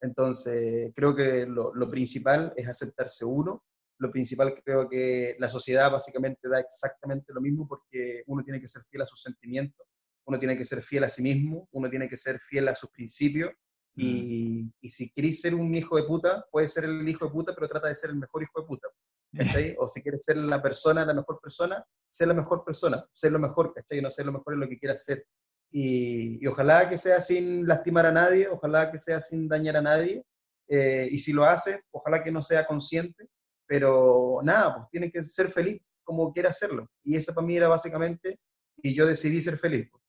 Entonces, 0.00 0.92
creo 0.94 1.14
que 1.14 1.46
lo, 1.46 1.74
lo 1.74 1.90
principal 1.90 2.52
es 2.56 2.68
aceptarse 2.68 3.24
uno, 3.24 3.64
lo 3.98 4.10
principal 4.10 4.60
creo 4.64 4.88
que 4.88 5.36
la 5.38 5.48
sociedad 5.48 5.90
básicamente 5.90 6.48
da 6.48 6.58
exactamente 6.58 7.32
lo 7.34 7.40
mismo 7.40 7.68
porque 7.68 8.22
uno 8.26 8.42
tiene 8.42 8.60
que 8.60 8.66
ser 8.66 8.82
fiel 8.90 9.02
a 9.02 9.06
sus 9.06 9.20
sentimientos, 9.20 9.86
uno 10.24 10.38
tiene 10.38 10.56
que 10.56 10.64
ser 10.64 10.80
fiel 10.80 11.04
a 11.04 11.08
sí 11.08 11.22
mismo, 11.22 11.68
uno 11.72 11.90
tiene 11.90 12.08
que 12.08 12.16
ser 12.16 12.38
fiel 12.38 12.68
a 12.68 12.74
sus 12.74 12.90
principios 12.90 13.52
y, 13.94 14.62
mm. 14.64 14.72
y, 14.80 14.88
si 14.88 15.10
quieres 15.10 15.40
ser 15.40 15.54
un 15.54 15.74
hijo 15.74 15.96
de 15.96 16.04
puta, 16.04 16.46
puedes 16.50 16.72
ser 16.72 16.84
el 16.84 17.06
hijo 17.06 17.26
de 17.26 17.32
puta, 17.32 17.54
pero 17.54 17.68
trata 17.68 17.88
de 17.88 17.94
ser 17.94 18.10
el 18.10 18.16
mejor 18.16 18.42
hijo 18.42 18.60
de 18.60 18.66
puta. 18.66 18.88
O 19.78 19.86
si 19.86 20.02
quieres 20.02 20.24
ser 20.24 20.36
la 20.36 20.60
persona, 20.60 21.04
la 21.04 21.14
mejor 21.14 21.40
persona, 21.40 21.84
ser 22.08 22.28
la 22.28 22.34
mejor 22.34 22.64
persona, 22.64 23.04
ser 23.12 23.32
lo 23.32 23.38
mejor, 23.38 23.72
¿cachai? 23.72 24.00
No 24.00 24.10
ser 24.10 24.26
lo 24.26 24.32
mejor 24.32 24.54
en 24.54 24.60
lo 24.60 24.68
que 24.68 24.78
quieras 24.78 25.04
ser. 25.04 25.26
Y, 25.70 26.42
y, 26.42 26.46
ojalá 26.48 26.88
que 26.88 26.98
sea 26.98 27.20
sin 27.20 27.66
lastimar 27.66 28.06
a 28.06 28.12
nadie, 28.12 28.48
ojalá 28.48 28.90
que 28.90 28.98
sea 28.98 29.20
sin 29.20 29.48
dañar 29.48 29.76
a 29.76 29.82
nadie. 29.82 30.24
Eh, 30.68 31.08
y 31.10 31.18
si 31.18 31.32
lo 31.32 31.44
haces, 31.44 31.80
ojalá 31.90 32.22
que 32.22 32.32
no 32.32 32.42
sea 32.42 32.66
consciente, 32.66 33.28
pero 33.66 34.40
nada, 34.42 34.74
pues 34.76 34.88
tiene 34.90 35.10
que 35.10 35.22
ser 35.22 35.48
feliz 35.48 35.80
como 36.02 36.32
quiera 36.32 36.50
hacerlo. 36.50 36.88
Y 37.04 37.16
esa 37.16 37.34
para 37.34 37.46
mí 37.46 37.56
era 37.56 37.68
básicamente, 37.68 38.40
y 38.76 38.94
yo 38.94 39.06
decidí 39.06 39.40
ser 39.40 39.58
feliz. 39.58 39.88
Pues. 39.90 40.02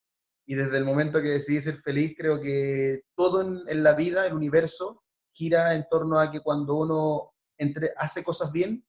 Y 0.48 0.56
desde 0.56 0.78
el 0.78 0.86
momento 0.86 1.22
que 1.22 1.30
decidí 1.30 1.62
ser 1.62 1.78
feliz, 1.78 2.16
creo 2.18 2.42
que 2.42 3.02
todo 3.16 3.42
en, 3.42 3.70
en 3.70 3.84
la 3.84 3.94
vida, 3.94 4.26
el 4.26 4.34
universo, 4.34 5.04
gira 5.34 5.76
en 5.76 5.86
torno 5.90 6.20
a 6.20 6.32
que 6.32 6.42
cuando 6.42 6.76
uno 6.76 7.34
entre, 7.58 7.92
hace 7.98 8.24
cosas 8.24 8.52
bien, 8.52 8.84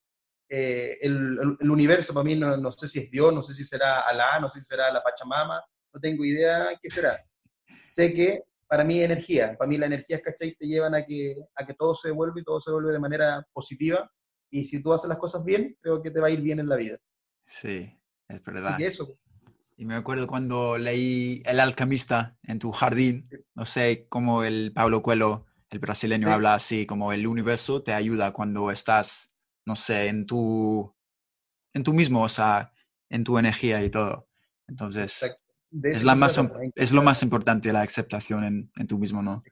eh, 0.54 0.98
el, 1.00 1.56
el, 1.60 1.70
universo 1.70 2.12
para 2.12 2.24
mí 2.24 2.34
no, 2.34 2.56
no, 2.58 2.70
sé 2.70 2.86
si 2.86 2.98
es 2.98 3.10
Dios, 3.10 3.32
no 3.32 3.40
sé 3.40 3.54
si 3.54 3.64
será 3.64 4.02
Alá, 4.02 4.38
no 4.38 4.50
sé 4.50 4.60
si 4.60 4.66
será 4.66 4.92
la 4.92 5.02
Pachamama, 5.02 5.58
no 5.94 6.00
tengo 6.00 6.24
idea 6.26 6.68
qué 6.82 6.90
será. 6.90 7.18
Sé 7.82 8.12
que 8.12 8.42
para 8.66 8.84
mí 8.84 9.02
energía, 9.02 9.56
para 9.56 9.66
mí 9.66 9.78
la 9.78 9.86
energía, 9.86 10.20
¿cachai? 10.20 10.54
Te 10.54 10.66
llevan 10.66 10.94
a 10.94 11.06
que, 11.06 11.36
a 11.54 11.64
que 11.66 11.72
todo 11.72 11.94
se 11.94 12.08
devuelve 12.08 12.42
y 12.42 12.44
todo 12.44 12.60
se 12.60 12.70
vuelve 12.70 12.92
de 12.92 12.98
manera 12.98 13.46
positiva 13.54 14.10
y 14.50 14.64
si 14.64 14.82
tú 14.82 14.92
haces 14.92 15.08
las 15.08 15.16
cosas 15.16 15.42
bien, 15.42 15.74
creo 15.80 16.02
que 16.02 16.10
te 16.10 16.20
va 16.20 16.26
a 16.26 16.30
ir 16.30 16.42
bien 16.42 16.60
en 16.60 16.68
la 16.68 16.76
vida. 16.76 16.98
Sí, 17.46 17.98
es 18.28 18.44
verdad. 18.44 18.78
eso. 18.78 19.08
Y 19.78 19.86
me 19.86 19.94
acuerdo 19.94 20.26
cuando 20.26 20.76
leí 20.76 21.42
El 21.46 21.60
alquimista 21.60 22.36
en 22.42 22.58
tu 22.58 22.72
jardín, 22.72 23.22
no 23.54 23.64
sé 23.64 24.06
cómo 24.10 24.44
el 24.44 24.72
Pablo 24.74 25.02
Coelho, 25.02 25.46
el 25.70 25.78
brasileño, 25.78 26.30
habla 26.30 26.54
así, 26.54 26.84
como 26.84 27.14
el 27.14 27.26
universo 27.26 27.82
te 27.82 27.94
ayuda 27.94 28.32
cuando 28.34 28.70
estás, 28.70 29.31
no 29.64 29.76
sé, 29.76 30.06
en 30.06 30.26
tu, 30.26 30.94
en 31.74 31.82
tu 31.82 31.92
mismo, 31.92 32.22
o 32.22 32.28
sea, 32.28 32.72
en 33.08 33.24
tu 33.24 33.38
energía 33.38 33.82
y 33.84 33.90
todo. 33.90 34.28
Entonces, 34.66 35.22
es, 35.82 36.04
la 36.04 36.14
más, 36.14 36.38
es 36.74 36.92
lo 36.92 37.02
más 37.02 37.22
importante, 37.22 37.72
la 37.72 37.82
aceptación 37.82 38.44
en, 38.44 38.72
en 38.76 38.86
tú 38.86 38.98
mismo, 38.98 39.22
¿no? 39.22 39.42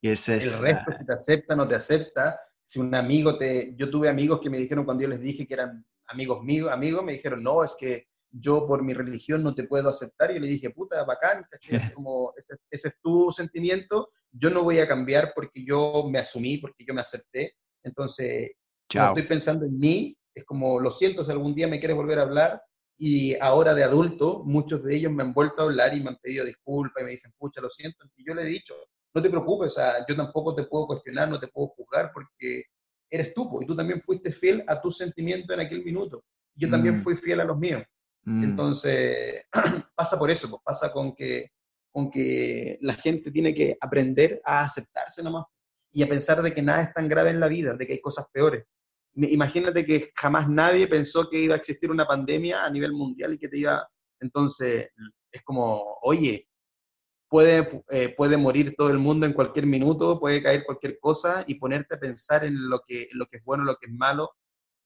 Y 0.00 0.10
ese 0.10 0.36
es, 0.36 0.56
el 0.56 0.62
resto, 0.62 0.92
si 0.98 1.06
te 1.06 1.12
acepta, 1.12 1.56
no 1.56 1.66
te 1.66 1.74
acepta, 1.74 2.40
si 2.64 2.80
un 2.80 2.94
amigo 2.94 3.38
te... 3.38 3.74
Yo 3.76 3.90
tuve 3.90 4.08
amigos 4.08 4.40
que 4.40 4.50
me 4.50 4.58
dijeron 4.58 4.84
cuando 4.84 5.02
yo 5.02 5.08
les 5.08 5.20
dije 5.20 5.46
que 5.46 5.54
eran 5.54 5.84
amigos 6.06 6.42
míos, 6.44 6.70
amigos, 6.72 7.04
me 7.04 7.12
dijeron, 7.12 7.42
no, 7.42 7.62
es 7.64 7.76
que 7.78 8.08
yo 8.30 8.66
por 8.66 8.82
mi 8.82 8.94
religión 8.94 9.42
no 9.42 9.54
te 9.54 9.64
puedo 9.64 9.88
aceptar. 9.88 10.30
Y 10.30 10.34
yo 10.34 10.40
le 10.40 10.48
dije, 10.48 10.70
puta, 10.70 11.04
bacán, 11.04 11.44
es 11.68 11.92
como, 11.92 12.32
ese, 12.36 12.56
ese, 12.70 12.88
es 12.88 13.00
tu 13.00 13.30
sentimiento, 13.30 14.10
yo 14.32 14.50
no 14.50 14.62
voy 14.64 14.78
a 14.78 14.88
cambiar 14.88 15.32
porque 15.34 15.64
yo 15.64 16.08
me 16.10 16.18
asumí, 16.18 16.58
porque 16.58 16.84
yo 16.84 16.94
me 16.94 17.00
acepté. 17.00 17.54
Entonces, 17.82 18.52
estoy 18.94 19.22
pensando 19.24 19.64
en 19.64 19.76
mí, 19.76 20.16
es 20.34 20.44
como, 20.44 20.80
lo 20.80 20.90
siento, 20.90 21.24
si 21.24 21.30
algún 21.30 21.54
día 21.54 21.68
me 21.68 21.78
quieres 21.78 21.96
volver 21.96 22.18
a 22.18 22.22
hablar, 22.22 22.62
y 22.96 23.34
ahora 23.40 23.74
de 23.74 23.84
adulto, 23.84 24.42
muchos 24.44 24.82
de 24.84 24.96
ellos 24.96 25.12
me 25.12 25.22
han 25.22 25.34
vuelto 25.34 25.62
a 25.62 25.64
hablar 25.64 25.94
y 25.94 26.02
me 26.02 26.10
han 26.10 26.18
pedido 26.22 26.44
disculpas 26.44 27.02
y 27.02 27.04
me 27.04 27.10
dicen, 27.10 27.32
pucha, 27.38 27.60
lo 27.60 27.68
siento. 27.68 28.04
Y 28.16 28.26
yo 28.26 28.34
le 28.34 28.42
he 28.42 28.46
dicho, 28.46 28.74
no 29.12 29.22
te 29.22 29.30
preocupes, 29.30 29.72
o 29.72 29.74
sea, 29.74 30.06
yo 30.08 30.16
tampoco 30.16 30.54
te 30.54 30.64
puedo 30.64 30.86
cuestionar, 30.86 31.28
no 31.28 31.40
te 31.40 31.48
puedo 31.48 31.68
juzgar 31.68 32.10
porque 32.12 32.64
eres 33.10 33.34
tú, 33.34 33.60
y 33.62 33.66
tú 33.66 33.76
también 33.76 34.00
fuiste 34.00 34.32
fiel 34.32 34.64
a 34.66 34.80
tus 34.80 34.96
sentimientos 34.96 35.54
en 35.54 35.60
aquel 35.60 35.84
minuto. 35.84 36.24
Yo 36.56 36.70
también 36.70 36.96
mm. 36.96 37.02
fui 37.02 37.16
fiel 37.16 37.40
a 37.40 37.44
los 37.44 37.58
míos. 37.58 37.82
Mm. 38.24 38.44
Entonces, 38.44 39.42
pasa 39.94 40.18
por 40.18 40.30
eso, 40.30 40.48
pues, 40.48 40.62
pasa 40.64 40.92
con 40.92 41.14
que, 41.14 41.50
con 41.92 42.10
que 42.10 42.78
la 42.80 42.94
gente 42.94 43.30
tiene 43.30 43.54
que 43.54 43.76
aprender 43.80 44.40
a 44.44 44.64
aceptarse 44.64 45.22
nomás 45.22 45.44
y 45.92 46.02
a 46.02 46.08
pensar 46.08 46.42
de 46.42 46.52
que 46.52 46.62
nada 46.62 46.82
es 46.82 46.92
tan 46.92 47.08
grave 47.08 47.30
en 47.30 47.40
la 47.40 47.48
vida, 47.48 47.74
de 47.74 47.86
que 47.86 47.94
hay 47.94 48.00
cosas 48.00 48.26
peores. 48.32 48.64
Imagínate 49.16 49.84
que 49.86 50.10
jamás 50.14 50.48
nadie 50.48 50.86
pensó 50.88 51.28
que 51.28 51.38
iba 51.38 51.54
a 51.54 51.58
existir 51.58 51.90
una 51.90 52.06
pandemia 52.06 52.64
a 52.64 52.70
nivel 52.70 52.92
mundial 52.92 53.34
y 53.34 53.38
que 53.38 53.48
te 53.48 53.58
iba... 53.58 53.86
Entonces, 54.20 54.88
es 55.30 55.42
como, 55.42 55.98
oye, 56.02 56.48
puede, 57.28 57.82
eh, 57.90 58.14
puede 58.16 58.36
morir 58.36 58.74
todo 58.76 58.90
el 58.90 58.98
mundo 58.98 59.26
en 59.26 59.32
cualquier 59.32 59.66
minuto, 59.66 60.18
puede 60.18 60.42
caer 60.42 60.64
cualquier 60.64 60.98
cosa 61.00 61.44
y 61.46 61.56
ponerte 61.56 61.96
a 61.96 62.00
pensar 62.00 62.44
en 62.44 62.68
lo 62.68 62.80
que, 62.86 63.08
lo 63.12 63.26
que 63.26 63.38
es 63.38 63.44
bueno, 63.44 63.64
lo 63.64 63.76
que 63.76 63.86
es 63.86 63.92
malo. 63.92 64.32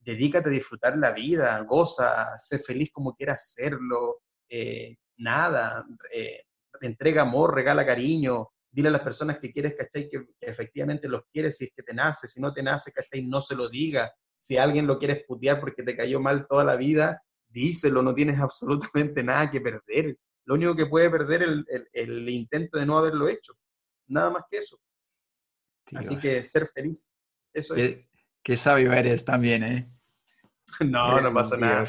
Dedícate 0.01 0.49
a 0.49 0.53
disfrutar 0.53 0.97
la 0.97 1.13
vida, 1.13 1.63
goza, 1.65 2.37
sé 2.39 2.59
feliz 2.59 2.91
como 2.93 3.15
quieras 3.15 3.43
hacerlo, 3.43 4.23
eh, 4.49 4.97
nada, 5.19 5.85
eh, 6.13 6.45
entrega 6.81 7.23
amor, 7.23 7.55
regala 7.55 7.85
cariño, 7.85 8.49
dile 8.71 8.89
a 8.89 8.93
las 8.93 9.03
personas 9.03 9.39
que 9.39 9.53
quieres, 9.53 9.75
¿cachai? 9.77 10.09
Que, 10.09 10.27
que, 10.39 10.51
efectivamente 10.51 11.09
los 11.09 11.23
quieres, 11.33 11.57
si 11.57 11.65
es 11.65 11.73
que 11.75 11.83
te 11.83 11.95
nace, 11.95 12.29
si 12.29 12.41
no 12.41 12.53
te 12.53 12.63
nace, 12.63 12.93
¿cachai? 12.93 13.23
No 13.23 13.41
se 13.41 13.57
lo 13.57 13.69
diga. 13.69 14.13
Si 14.37 14.57
alguien 14.57 14.87
lo 14.87 14.99
quiere 14.99 15.25
putear 15.27 15.61
porque 15.61 15.83
te 15.83 15.97
cayó 15.97 16.21
mal 16.21 16.47
toda 16.47 16.65
la 16.65 16.77
vida, 16.77 17.23
díselo, 17.49 18.03
no 18.03 18.15
tienes 18.15 18.41
absolutamente 18.41 19.23
nada 19.23 19.51
que 19.51 19.61
perder 19.61 20.17
lo 20.49 20.55
único 20.55 20.75
que 20.75 20.87
puede 20.87 21.11
perder 21.11 21.43
el, 21.43 21.67
el, 21.69 21.89
el 21.93 22.29
intento 22.31 22.79
de 22.79 22.87
no 22.87 22.97
haberlo 22.97 23.29
hecho. 23.29 23.53
Nada 24.07 24.31
más 24.31 24.45
que 24.51 24.57
eso. 24.57 24.81
Así 25.95 26.17
que 26.17 26.43
ser 26.43 26.67
feliz, 26.67 27.13
eso 27.53 27.75
es. 27.77 28.03
Qué 28.43 28.57
sabio 28.57 28.95
eres 28.95 29.27
también, 29.27 29.63
¿eh? 29.63 29.91
no, 30.89 31.21
no 31.21 31.35
pasa 31.35 31.59
nada. 31.59 31.85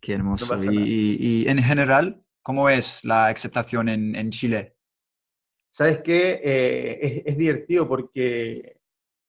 Qué 0.00 0.14
hermoso. 0.14 0.56
y, 0.70 1.16
y, 1.18 1.48
en 1.48 1.60
general, 1.60 2.24
¿cómo 2.42 2.70
es 2.70 3.04
la 3.04 3.26
aceptación 3.26 3.88
en, 3.88 4.14
en 4.14 4.30
Chile? 4.30 4.76
¿Sabes 5.78 6.00
qué? 6.02 6.40
Eh, 6.42 6.98
es, 7.00 7.22
es, 7.24 7.38
divertido 7.38 7.86
porque 7.86 8.80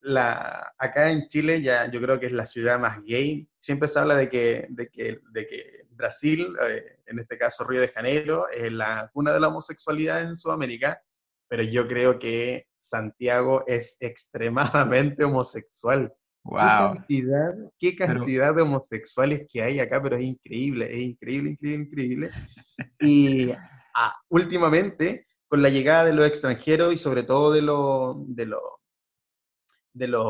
la, 0.01 0.73
acá 0.79 1.11
en 1.11 1.27
Chile 1.27 1.61
ya 1.61 1.91
yo 1.91 2.01
creo 2.01 2.19
que 2.19 2.25
es 2.25 2.31
la 2.31 2.47
ciudad 2.47 2.79
más 2.79 3.03
gay. 3.03 3.47
Siempre 3.55 3.87
se 3.87 3.99
habla 3.99 4.15
de 4.15 4.29
que, 4.29 4.65
de 4.69 4.87
que, 4.87 5.19
de 5.31 5.45
que 5.45 5.85
Brasil, 5.91 6.55
eh, 6.67 7.01
en 7.05 7.19
este 7.19 7.37
caso 7.37 7.65
Río 7.65 7.81
de 7.81 7.89
Janeiro, 7.89 8.49
es 8.49 8.71
la 8.71 9.11
cuna 9.13 9.31
de 9.31 9.41
la 9.41 9.49
homosexualidad 9.49 10.23
en 10.23 10.35
Sudamérica, 10.35 10.99
pero 11.47 11.61
yo 11.61 11.87
creo 11.87 12.17
que 12.17 12.65
Santiago 12.75 13.63
es 13.67 13.97
extremadamente 13.99 15.25
homosexual. 15.25 16.11
Wow. 16.45 16.57
¿Qué 16.57 16.65
cantidad, 16.65 17.53
qué 17.77 17.95
cantidad 17.95 18.55
de 18.55 18.63
homosexuales 18.63 19.45
que 19.47 19.61
hay 19.61 19.79
acá? 19.79 20.01
Pero 20.01 20.15
es 20.15 20.23
increíble, 20.23 20.87
es 20.89 20.97
increíble, 20.97 21.51
increíble, 21.51 21.83
increíble. 21.85 22.31
Y 23.01 23.51
ah, 23.93 24.15
últimamente, 24.29 25.27
con 25.49 25.61
la 25.63 25.69
llegada 25.69 26.05
de 26.05 26.13
los 26.13 26.25
extranjeros 26.27 26.93
y 26.93 26.97
sobre 26.97 27.23
todo 27.23 27.51
de 27.51 27.63
los, 27.63 28.15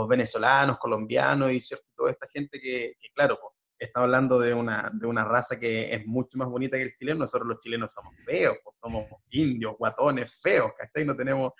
venezolanos, 0.08 0.80
colombianos 0.80 1.52
y 1.52 1.60
¿cierto? 1.60 1.86
toda 1.96 2.12
esta 2.12 2.28
gente 2.28 2.60
que, 2.62 2.96
claro, 3.14 3.38
pues, 3.42 3.54
está 3.78 4.02
hablando 4.02 4.40
de 4.40 4.54
una, 4.54 4.90
de 4.94 5.08
una 5.08 5.26
raza 5.26 5.60
que 5.60 5.94
es 5.94 6.06
mucho 6.06 6.38
más 6.38 6.48
bonita 6.48 6.78
que 6.78 6.84
el 6.84 6.96
chileno. 6.96 7.20
Nosotros 7.20 7.50
los 7.50 7.60
chilenos 7.60 7.94
somos 7.94 8.14
feos, 8.26 8.58
somos 8.78 9.08
indios, 9.30 9.76
guatones, 9.78 10.40
feos, 10.42 10.72
¿cachai? 10.78 11.04
No 11.06 11.16
tenemos, 11.16 11.52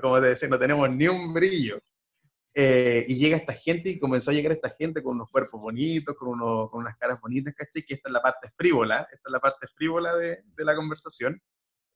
como 0.00 0.20
te 0.20 0.28
decía, 0.28 0.48
no 0.48 0.58
tenemos 0.58 0.88
ni 0.90 1.06
un 1.06 1.32
brillo. 1.32 1.78
Eh, 2.56 3.04
y 3.08 3.16
llega 3.16 3.36
esta 3.36 3.52
gente 3.52 3.90
y 3.90 3.98
comenzó 3.98 4.30
a 4.30 4.34
llegar 4.34 4.52
esta 4.52 4.74
gente 4.78 5.02
con 5.02 5.16
unos 5.16 5.30
cuerpos 5.30 5.60
bonitos, 5.60 6.14
con, 6.14 6.28
unos, 6.28 6.70
con 6.70 6.80
unas 6.80 6.96
caras 6.96 7.20
bonitas, 7.20 7.52
¿cachai? 7.54 7.82
Que 7.82 7.94
esta 7.94 8.08
es 8.08 8.12
la 8.14 8.22
parte 8.22 8.50
frívola, 8.56 9.06
esta 9.12 9.28
es 9.28 9.32
la 9.32 9.40
parte 9.40 9.66
frívola 9.74 10.14
de 10.16 10.42
la 10.56 10.74
conversación. 10.74 11.38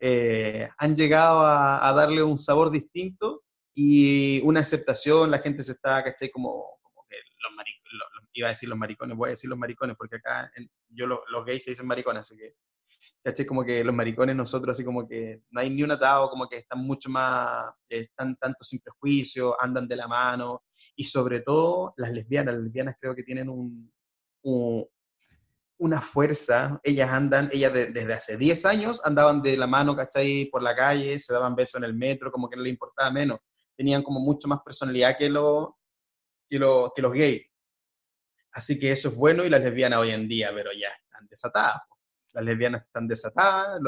Eh, 0.01 0.69
han 0.79 0.97
llegado 0.97 1.41
a, 1.41 1.89
a, 1.89 1.93
darle 1.93 2.23
un 2.23 2.39
sabor 2.39 2.71
distinto 2.71 3.43
y 3.75 4.41
una 4.43 4.61
aceptación, 4.61 5.31
la 5.31 5.39
gente 5.39 5.65
se 5.65 5.73
está, 5.73 6.03
¿cachai? 6.05 6.31
Como, 6.31 6.79
como 6.83 7.05
que 7.09 7.17
los, 7.17 7.69
los, 7.93 8.29
iba 8.33 8.49
a 8.49 8.51
decir 8.51 8.69
los 8.69 8.79
maricones, 8.79 9.17
voy 9.17 9.29
a 9.29 9.31
decir 9.31 9.51
los 9.51 9.59
maricones, 9.59 9.97
porque 9.97 10.17
acá 10.17 10.51
en, 10.57 10.71
yo 10.89 11.07
lo, 11.07 11.23
los 11.31 11.45
gays 11.45 11.65
se 11.65 11.71
dicen 11.71 11.87
maricones, 11.87 12.23
así 12.23 12.37
que, 12.37 12.55
¿cachai? 13.25 13.47
Como 13.47 13.65
que 13.65 13.83
los 13.83 13.95
maricones 13.95 14.37
nosotros 14.37 14.77
así 14.77 14.85
como 14.85 15.09
que 15.09 15.43
no 15.51 15.61
hay 15.61 15.71
ni 15.71 15.83
un 15.83 15.91
atado, 15.91 16.31
como 16.31 16.49
que 16.49 16.59
están 16.59 16.81
mucho 16.81 17.11
más, 17.11 17.73
están 17.89 18.37
tanto 18.37 18.63
sin 18.63 18.81
prejuicio, 18.81 19.61
andan 19.61 19.89
de 19.89 19.97
la 19.97 20.07
mano, 20.07 20.63
y 20.95 21.05
sobre 21.05 21.41
todo 21.41 21.95
las 21.97 22.13
lesbianas, 22.13 22.55
las 22.55 22.65
lesbianas 22.65 22.97
creo 23.01 23.15
que 23.15 23.25
tienen 23.25 23.49
un, 23.49 23.93
un 24.43 24.87
una 25.79 26.01
fuerza, 26.01 26.81
ellas 26.83 27.11
andan, 27.11 27.49
ellas 27.53 27.73
desde 27.73 28.13
hace 28.13 28.37
10 28.37 28.65
años 28.67 29.01
andaban 29.05 29.43
de 29.43 29.57
la 29.57 29.67
mano, 29.67 29.95
¿cachai? 29.95 30.47
Por 30.47 30.63
la 30.63 30.75
calle, 30.75 31.19
se 31.19 31.33
daban 31.33 31.55
besos 31.55 31.77
en 31.79 31.85
el 31.85 31.95
metro, 31.95 32.33
como 32.33 32.49
que 32.49 32.57
no 32.57 32.63
le 32.63 32.71
importaba 32.71 33.11
menos. 33.11 33.39
Tenían 33.77 34.03
como 34.03 34.21
mucho 34.21 34.49
más 34.49 34.61
personalidad 34.65 35.17
que, 35.17 35.29
lo, 35.31 35.79
que, 36.49 36.59
lo, 36.59 36.93
que 36.95 37.03
los 37.03 37.13
gays. 37.13 37.43
Así 38.53 38.79
que 38.79 38.91
eso 38.91 39.09
es 39.09 39.15
bueno 39.15 39.45
y 39.45 39.51
las 39.51 39.63
lesbianas 39.63 40.01
hoy 40.01 40.11
en 40.11 40.27
día, 40.27 40.51
pero 40.53 40.71
ya 40.73 40.89
están 41.05 41.29
desatadas. 41.29 41.81
Las 42.33 42.45
lesbianas 42.45 42.83
están 42.83 43.07
desatadas, 43.07 43.81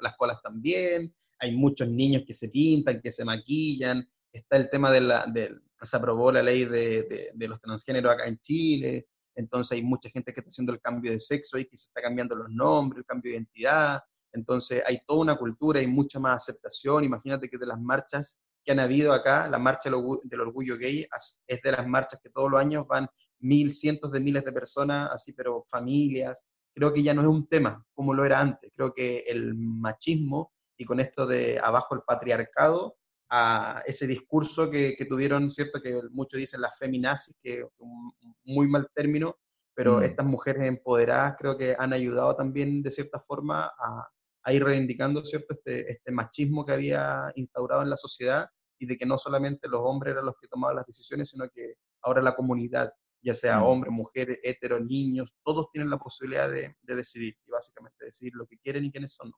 las 0.00 0.16
colas 0.16 0.40
también, 0.42 1.14
hay 1.38 1.52
muchos 1.52 1.88
niños 1.88 2.22
que 2.26 2.32
se 2.32 2.48
pintan, 2.48 3.00
que 3.00 3.10
se 3.10 3.24
maquillan, 3.24 4.08
está 4.32 4.56
el 4.56 4.70
tema 4.70 4.90
de 4.90 5.00
la, 5.00 5.26
de, 5.26 5.54
se 5.82 5.96
aprobó 5.96 6.32
la 6.32 6.42
ley 6.42 6.64
de, 6.64 7.30
de, 7.34 7.48
los 7.48 7.60
transgéneros 7.60 8.12
acá 8.12 8.26
en 8.26 8.38
Chile, 8.38 9.08
entonces 9.34 9.76
hay 9.76 9.82
mucha 9.82 10.08
gente 10.08 10.32
que 10.32 10.40
está 10.40 10.48
haciendo 10.48 10.72
el 10.72 10.80
cambio 10.80 11.12
de 11.12 11.20
sexo 11.20 11.58
y 11.58 11.66
que 11.66 11.76
se 11.76 11.86
está 11.86 12.02
cambiando 12.02 12.34
los 12.36 12.50
nombres, 12.50 12.98
el 13.00 13.06
cambio 13.06 13.30
de 13.30 13.36
identidad, 13.36 14.00
entonces 14.32 14.82
hay 14.86 15.00
toda 15.06 15.20
una 15.20 15.36
cultura 15.36 15.80
y 15.80 15.86
mucha 15.86 16.18
más 16.18 16.42
aceptación, 16.42 17.04
imagínate 17.04 17.48
que 17.48 17.58
de 17.58 17.66
las 17.66 17.80
marchas 17.80 18.40
que 18.64 18.72
han 18.72 18.80
habido 18.80 19.12
acá, 19.12 19.46
la 19.48 19.58
marcha 19.58 19.90
del 19.90 20.40
orgullo 20.40 20.78
gay 20.78 21.06
es 21.46 21.62
de 21.62 21.72
las 21.72 21.86
marchas 21.86 22.20
que 22.22 22.30
todos 22.30 22.50
los 22.50 22.60
años 22.60 22.86
van 22.86 23.06
mil, 23.40 23.70
cientos 23.70 24.10
de 24.10 24.20
miles 24.20 24.44
de 24.44 24.52
personas, 24.52 25.10
así, 25.10 25.32
pero 25.32 25.64
familias, 25.68 26.42
creo 26.74 26.92
que 26.92 27.02
ya 27.02 27.14
no 27.14 27.22
es 27.22 27.28
un 27.28 27.46
tema 27.46 27.84
como 27.92 28.14
lo 28.14 28.24
era 28.24 28.40
antes, 28.40 28.70
creo 28.74 28.92
que 28.92 29.18
el 29.28 29.54
machismo 29.54 30.52
y 30.76 30.84
con 30.84 30.98
esto 30.98 31.26
de 31.26 31.60
abajo 31.60 31.94
el 31.94 32.02
patriarcado, 32.06 32.96
a 33.30 33.82
ese 33.86 34.06
discurso 34.06 34.70
que, 34.70 34.96
tuvieron, 35.08 35.50
¿cierto? 35.50 35.80
Que 35.80 36.00
muchos 36.10 36.38
dicen 36.38 36.60
las 36.60 36.78
feminazis, 36.78 37.36
que 37.42 37.60
es 37.60 37.64
un 37.78 38.12
muy 38.44 38.68
mal 38.68 38.88
término, 38.94 39.38
pero 39.74 39.98
mm. 39.98 40.02
estas 40.04 40.26
mujeres 40.26 40.68
empoderadas 40.68 41.34
creo 41.38 41.56
que 41.56 41.74
han 41.78 41.92
ayudado 41.92 42.36
también 42.36 42.82
de 42.82 42.90
cierta 42.90 43.20
forma 43.20 43.64
a, 43.78 44.08
ir 44.52 44.62
reivindicando, 44.62 45.24
¿cierto? 45.24 45.54
Este, 45.54 45.90
este 45.90 46.12
machismo 46.12 46.66
que 46.66 46.72
había 46.72 47.32
instaurado 47.34 47.82
en 47.82 47.88
la 47.88 47.96
sociedad 47.96 48.46
y 48.78 48.84
de 48.84 48.98
que 48.98 49.06
no 49.06 49.16
solamente 49.16 49.68
los 49.68 49.80
hombres 49.82 50.12
eran 50.12 50.26
los 50.26 50.34
que 50.38 50.48
tomaban 50.48 50.76
las 50.76 50.86
decisiones, 50.86 51.30
sino 51.30 51.48
que 51.48 51.76
ahora 52.02 52.20
la 52.20 52.36
comunidad, 52.36 52.92
ya 53.22 53.32
sea 53.32 53.60
mm. 53.60 53.62
hombres, 53.62 53.92
mujeres, 53.92 54.38
heteros, 54.42 54.82
niños, 54.82 55.32
todos 55.42 55.68
tienen 55.72 55.88
la 55.88 55.98
posibilidad 55.98 56.50
de, 56.50 56.76
de, 56.82 56.94
decidir 56.94 57.34
y 57.46 57.50
básicamente 57.50 58.04
decidir 58.04 58.34
lo 58.34 58.46
que 58.46 58.58
quieren 58.58 58.84
y 58.84 58.92
quiénes 58.92 59.14
son. 59.14 59.32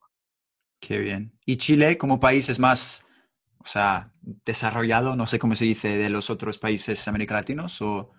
Qué 0.80 0.98
bien. 0.98 1.38
¿Y 1.46 1.56
Chile 1.56 1.96
como 1.96 2.18
país 2.18 2.48
es 2.48 2.58
más, 2.58 3.05
o 3.66 3.68
sea, 3.68 4.12
desarrollado, 4.44 5.16
no 5.16 5.26
sé 5.26 5.40
cómo 5.40 5.56
se 5.56 5.64
dice, 5.64 5.88
de 5.96 6.08
los 6.08 6.30
otros 6.30 6.56
países 6.56 7.08
americanos 7.08 7.40
latinos? 7.40 7.82
O... 7.82 8.12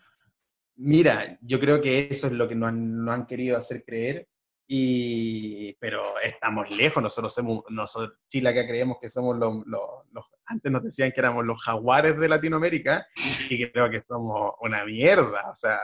Mira, 0.76 1.40
yo 1.42 1.58
creo 1.62 1.82
que 1.82 2.10
eso 2.12 2.28
es 2.28 2.34
lo 2.34 2.50
que 2.50 2.56
nos 2.56 2.70
han, 3.10 3.26
querido 3.26 3.58
hacer 3.58 3.86
creer, 3.86 4.28
y, 4.68 5.74
pero 5.76 6.04
estamos 6.22 6.70
lejos, 6.70 7.02
nosotros 7.02 7.34
somos, 7.34 7.64
nosotros, 7.70 8.20
Chile 8.28 8.50
acá 8.50 8.68
creemos 8.68 8.98
que 9.02 9.10
somos 9.10 9.38
los, 9.38 9.66
los, 9.68 10.26
antes 10.48 10.70
nos 10.70 10.84
decían 10.84 11.14
que 11.14 11.22
éramos 11.22 11.46
los 11.46 11.62
jaguares 11.62 12.20
de 12.20 12.28
Latinoamérica, 12.28 13.08
y 13.50 13.72
creo 13.72 13.90
que 13.90 14.02
somos 14.02 14.52
una 14.60 14.84
mierda, 14.84 15.50
o 15.50 15.56
sea, 15.56 15.80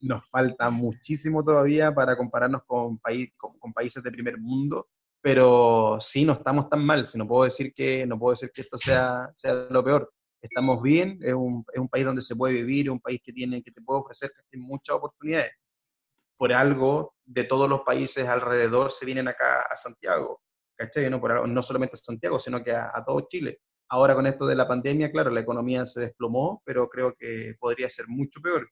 nos 0.00 0.28
falta 0.30 0.68
muchísimo 0.70 1.44
todavía 1.44 1.94
para 1.94 2.16
compararnos 2.16 2.62
con, 2.66 2.98
país, 2.98 3.28
con 3.36 3.72
países 3.72 4.02
de 4.02 4.10
primer 4.10 4.36
mundo, 4.38 4.88
pero 5.20 5.98
sí, 6.00 6.24
no 6.24 6.34
estamos 6.34 6.68
tan 6.68 6.84
mal, 6.84 7.06
si 7.06 7.18
no 7.18 7.26
puedo 7.26 7.44
decir 7.44 7.72
que, 7.74 8.06
no 8.06 8.18
puedo 8.18 8.34
decir 8.34 8.50
que 8.52 8.60
esto 8.60 8.78
sea, 8.78 9.30
sea 9.34 9.54
lo 9.70 9.84
peor. 9.84 10.12
Estamos 10.40 10.82
bien, 10.82 11.18
es 11.22 11.34
un, 11.34 11.64
es 11.72 11.80
un 11.80 11.88
país 11.88 12.04
donde 12.04 12.22
se 12.22 12.36
puede 12.36 12.54
vivir, 12.54 12.86
es 12.86 12.92
un 12.92 13.00
país 13.00 13.20
que, 13.24 13.32
tiene, 13.32 13.62
que 13.62 13.72
te 13.72 13.82
puede 13.82 14.00
ofrecer 14.00 14.32
muchas 14.52 14.96
oportunidades. 14.96 15.52
Por 16.36 16.52
algo, 16.52 17.16
de 17.24 17.44
todos 17.44 17.68
los 17.68 17.80
países 17.80 18.28
alrededor 18.28 18.92
se 18.92 19.04
vienen 19.04 19.28
acá 19.28 19.62
a 19.62 19.76
Santiago, 19.76 20.42
¿cachai? 20.76 21.10
No, 21.10 21.20
por 21.20 21.48
no 21.48 21.62
solamente 21.62 21.94
a 21.94 21.98
Santiago, 21.98 22.38
sino 22.38 22.62
que 22.62 22.72
a, 22.72 23.02
todo 23.04 23.26
Chile. 23.28 23.60
Ahora 23.88 24.14
con 24.14 24.26
esto 24.26 24.46
de 24.46 24.54
la 24.54 24.68
pandemia, 24.68 25.10
claro, 25.10 25.30
la 25.30 25.40
economía 25.40 25.86
se 25.86 26.00
desplomó, 26.00 26.62
pero 26.64 26.88
creo 26.88 27.14
que 27.18 27.54
podría 27.58 27.88
ser 27.88 28.06
mucho 28.08 28.40
peor. 28.40 28.68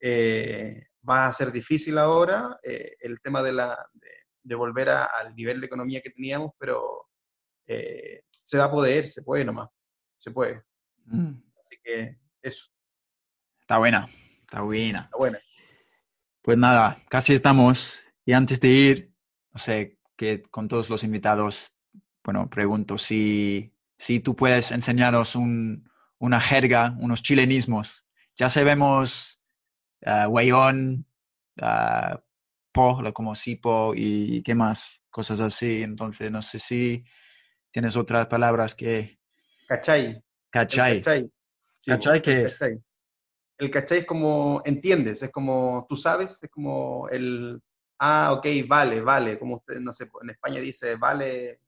Eh, 0.00 0.86
va 1.08 1.26
a 1.26 1.32
ser 1.32 1.50
difícil 1.52 1.98
ahora 1.98 2.58
eh, 2.62 2.94
el 3.00 3.20
tema 3.20 3.42
de 3.42 3.52
la, 3.52 3.86
de 3.94 4.08
volver 4.54 4.88
al 4.90 5.34
nivel 5.34 5.60
de 5.60 5.66
economía 5.66 6.00
que 6.00 6.10
teníamos, 6.10 6.52
pero 6.58 7.08
eh, 7.66 8.22
se 8.30 8.58
va 8.58 8.64
a 8.64 8.70
poder, 8.70 9.06
se 9.06 9.22
puede 9.22 9.44
nomás, 9.44 9.68
se 10.18 10.30
puede. 10.30 10.62
Mm. 11.04 11.34
Así 11.60 11.76
que 11.82 12.18
eso. 12.42 12.70
Está 13.60 13.78
buena, 13.78 14.08
está 14.40 14.62
buena. 14.62 15.00
Está 15.02 15.16
buena. 15.18 15.38
Pues 16.42 16.56
nada, 16.56 17.02
casi 17.08 17.34
estamos. 17.34 18.00
Y 18.24 18.32
antes 18.32 18.60
de 18.60 18.68
ir, 18.68 19.12
no 19.52 19.58
sé, 19.58 19.98
que 20.16 20.42
con 20.42 20.68
todos 20.68 20.88
los 20.90 21.04
invitados, 21.04 21.74
bueno, 22.24 22.48
pregunto 22.48 22.98
si, 22.98 23.74
si 23.98 24.20
tú 24.20 24.34
puedes 24.34 24.72
enseñarnos 24.72 25.36
una 25.36 26.40
jerga, 26.40 26.96
unos 26.98 27.22
chilenismos. 27.22 28.06
Ya 28.34 28.48
sabemos 28.48 29.42
uh, 30.06 30.28
como 33.12 33.34
sipo 33.34 33.92
y 33.94 34.42
qué 34.42 34.54
más, 34.54 35.02
cosas 35.10 35.40
así. 35.40 35.82
Entonces, 35.82 36.30
no 36.30 36.42
sé 36.42 36.58
si 36.58 37.04
tienes 37.70 37.96
otras 37.96 38.26
palabras 38.26 38.74
que... 38.74 39.18
Cachai. 39.66 40.22
Cachai. 40.50 41.00
cachai. 41.00 41.30
¿Cachai 41.86 42.22
qué 42.22 42.42
es? 42.42 42.60
El 43.58 43.70
cachai 43.70 43.98
es 43.98 44.06
como, 44.06 44.62
entiendes, 44.64 45.22
es 45.22 45.30
como, 45.30 45.84
tú 45.88 45.96
sabes, 45.96 46.40
es 46.42 46.48
como 46.48 47.08
el, 47.08 47.60
ah, 47.98 48.32
ok, 48.32 48.46
vale, 48.68 49.00
vale, 49.00 49.36
como 49.36 49.56
usted, 49.56 49.80
no 49.80 49.92
sé, 49.92 50.08
en 50.22 50.30
España 50.30 50.60
dice, 50.60 50.94
vale, 50.94 51.60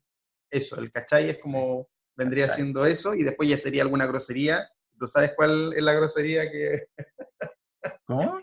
eso, 0.48 0.78
el 0.78 0.92
cachai 0.92 1.30
es 1.30 1.38
como, 1.38 1.88
vendría 2.14 2.48
siendo 2.48 2.86
eso, 2.86 3.14
y 3.14 3.24
después 3.24 3.48
ya 3.48 3.56
sería 3.56 3.82
alguna 3.82 4.06
grosería. 4.06 4.70
¿Tú 4.98 5.06
sabes 5.08 5.32
cuál 5.34 5.72
es 5.74 5.82
la 5.82 5.94
grosería 5.94 6.50
que... 6.50 6.86
¿Cómo? 8.04 8.40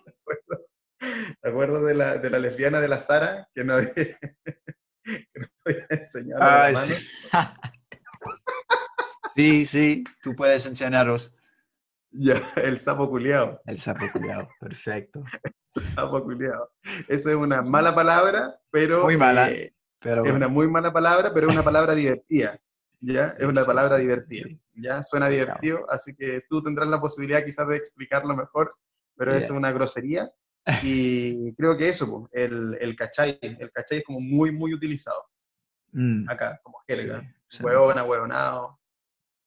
¿Te 1.42 1.50
acuerdas 1.50 1.84
de 1.84 1.94
la, 1.94 2.18
de 2.18 2.30
la 2.30 2.40
lesbiana 2.40 2.80
de 2.80 2.88
la 2.88 3.00
Sara 3.00 3.48
que 3.54 3.64
no 3.64 3.76
había, 3.76 3.94
que 3.94 5.40
no 5.40 5.48
había 5.66 5.86
enseñado 5.90 6.40
la 6.40 6.72
mano? 6.74 6.96
Sí. 9.36 9.68
sí, 9.68 10.04
tú 10.24 10.36
puedes 10.36 10.66
enseñaros. 10.66 11.36
Ya, 12.10 12.42
el 12.56 12.80
sapo 12.80 13.08
culiado. 13.08 13.62
El 13.68 13.78
sapo 13.78 14.04
culiado, 14.12 14.50
perfecto. 14.60 15.24
El 15.76 15.88
sapo 15.94 16.24
culiado. 16.24 16.72
Esa 17.08 17.30
es 17.30 17.36
una 17.36 17.62
mala 17.62 17.94
palabra, 17.94 18.60
pero. 18.72 19.04
Muy 19.04 19.16
mala. 19.16 19.52
Eh, 19.52 19.76
pero 20.00 20.26
Es 20.26 20.32
una 20.32 20.48
muy 20.48 20.68
mala 20.72 20.92
palabra, 20.92 21.32
pero 21.36 21.48
es 21.48 21.54
una 21.54 21.62
palabra 21.62 21.94
divertida. 21.94 22.60
¿Ya? 23.00 23.36
Es 23.38 23.46
una 23.46 23.64
palabra 23.64 23.98
divertida. 23.98 24.48
¿Ya? 24.74 25.04
Suena 25.04 25.30
divertido, 25.30 25.86
así 25.92 26.16
que 26.16 26.44
tú 26.50 26.64
tendrás 26.64 26.90
la 26.90 27.00
posibilidad 27.00 27.46
quizás 27.46 27.68
de 27.68 27.78
explicarlo 27.78 28.36
mejor, 28.36 28.76
pero 29.16 29.36
es 29.36 29.52
una 29.52 29.72
grosería 29.72 30.32
y 30.84 31.56
creo 31.56 31.78
que 31.78 31.90
eso, 31.90 32.30
el, 32.32 32.78
el 32.80 32.96
cachai, 32.96 33.40
el 33.42 33.72
cachai 33.72 34.00
es 34.00 34.04
como 34.04 34.20
muy, 34.20 34.52
muy 34.52 34.74
utilizado. 34.74 35.24
Mm. 35.94 36.30
Acá, 36.30 36.60
como 36.64 36.80
jerga. 36.88 37.24
Huevona, 37.62 38.04
huevonado, 38.04 38.80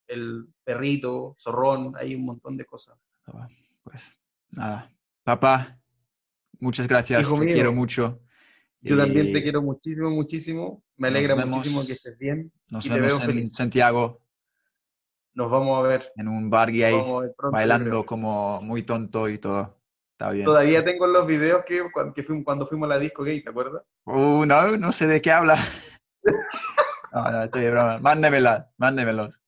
el 0.07 0.49
perrito, 0.65 1.37
zorrón, 1.39 1.93
hay 1.97 2.15
un 2.15 2.25
montón 2.25 2.57
de 2.57 2.65
cosas. 2.65 2.99
Ah, 3.27 3.49
pues 3.83 4.03
nada. 4.51 4.91
Papá, 5.23 5.79
muchas 6.59 6.89
gracias, 6.89 7.29
te 7.29 7.53
quiero 7.53 7.73
mucho. 7.73 8.21
Yo 8.81 8.97
también 8.97 9.33
te 9.33 9.43
quiero 9.43 9.61
muchísimo, 9.63 10.11
muchísimo. 10.11 10.83
Me 10.97 11.09
alegra 11.09 11.37
muchísimo 11.45 11.85
que 11.85 11.93
estés 11.93 12.19
bien. 12.19 12.51
Nos 12.69 12.89
vemos 12.89 13.23
en 13.25 13.51
Santiago. 13.51 14.23
Nos 15.35 15.51
vamos 15.51 15.79
a 15.79 15.87
ver. 15.87 16.11
En 16.17 16.29
un 16.29 16.49
bar 16.51 16.73
gay, 16.73 16.95
bailando 17.53 18.05
como 18.07 18.61
muy 18.63 18.83
tonto 18.83 19.29
y 19.29 19.39
todo. 19.39 19.80
Todavía 20.21 20.85
tengo 20.85 21.07
los 21.07 21.27
videos 21.27 21.65
que, 21.65 21.83
que 22.15 22.23
fuimos, 22.23 22.45
cuando 22.45 22.67
fuimos 22.67 22.87
a 22.87 22.91
la 22.91 22.99
disco 22.99 23.25
gay, 23.25 23.43
¿te 23.43 23.49
acuerdas? 23.49 23.83
Uh, 24.05 24.45
no, 24.45 24.77
no 24.77 24.93
sé 24.93 25.07
de 25.07 25.23
qué 25.23 25.33
habla. 25.33 25.57
no, 27.13 27.31
no, 27.31 27.43
estoy 27.45 27.63
de 27.63 27.71
broma. 27.71 27.99
Mándemela, 28.01 28.71
mándemelos. 28.77 29.41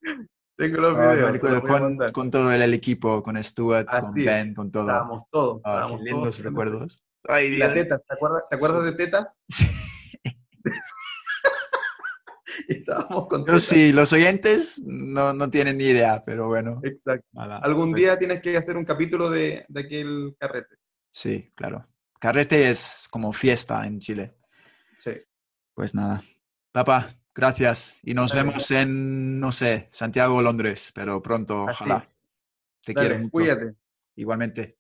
Tengo 0.57 0.81
los 0.81 0.97
videos. 0.97 1.41
con, 1.61 1.99
con, 2.13 2.31
todo 2.31 2.51
el, 2.51 2.73
equipo, 2.73 3.23
con 3.23 3.43
Stuart, 3.43 3.87
con 3.87 4.13
Ben, 4.15 4.55
con 4.55 4.71
todo. 4.71 4.85
Estábamos 4.85 5.25
todos. 5.31 5.61
Oh, 5.65 5.99
lindos 6.03 6.39
recuerdos. 6.39 7.05
Ay, 7.29 7.51
Dios. 7.51 7.69
La 7.69 7.75
teta, 7.75 7.99
¿te 7.99 8.15
acuerdas, 8.15 8.49
¿te 8.49 8.57
acuerdas 8.57 8.85
de 8.85 8.93
tetas? 8.93 9.41
Sí. 9.49 9.67
estábamos 12.69 13.29
con 13.29 13.61
sí, 13.61 13.93
los 13.93 14.13
oyentes 14.13 14.81
no, 14.85 15.33
no, 15.33 15.51
tienen 15.51 15.79
ni 15.79 15.85
idea, 15.85 16.23
pero 16.25 16.49
bueno. 16.49 16.81
Exacto. 16.83 17.27
Algún 17.35 17.93
día 17.93 18.17
tienes 18.17 18.41
que 18.41 18.57
hacer 18.57 18.77
un 18.77 18.85
capítulo 18.85 19.31
de, 19.31 19.65
de, 19.69 19.81
aquel 19.81 20.35
carrete. 20.39 20.77
Sí, 21.11 21.51
claro. 21.55 21.87
Carrete 22.19 22.71
es 22.71 23.07
como 23.11 23.33
fiesta 23.33 23.87
en 23.87 24.01
Chile. 24.01 24.35
Sí. 24.99 25.13
Pues 25.75 25.95
nada. 25.95 26.23
Papá, 26.71 27.17
gracias. 27.35 27.99
Y 28.03 28.15
nos 28.15 28.35
vemos 28.35 28.71
en, 28.71 29.41
no 29.41 29.53
sé, 29.53 29.89
Santiago 29.93 30.37
o 30.37 30.43
Londres, 30.43 30.93
pero 30.95 31.21
pronto, 31.21 31.65
ojalá. 31.65 32.05
Te 32.85 32.95
quiero. 32.95 33.29
Cuídate. 33.31 33.75
Igualmente. 34.17 34.79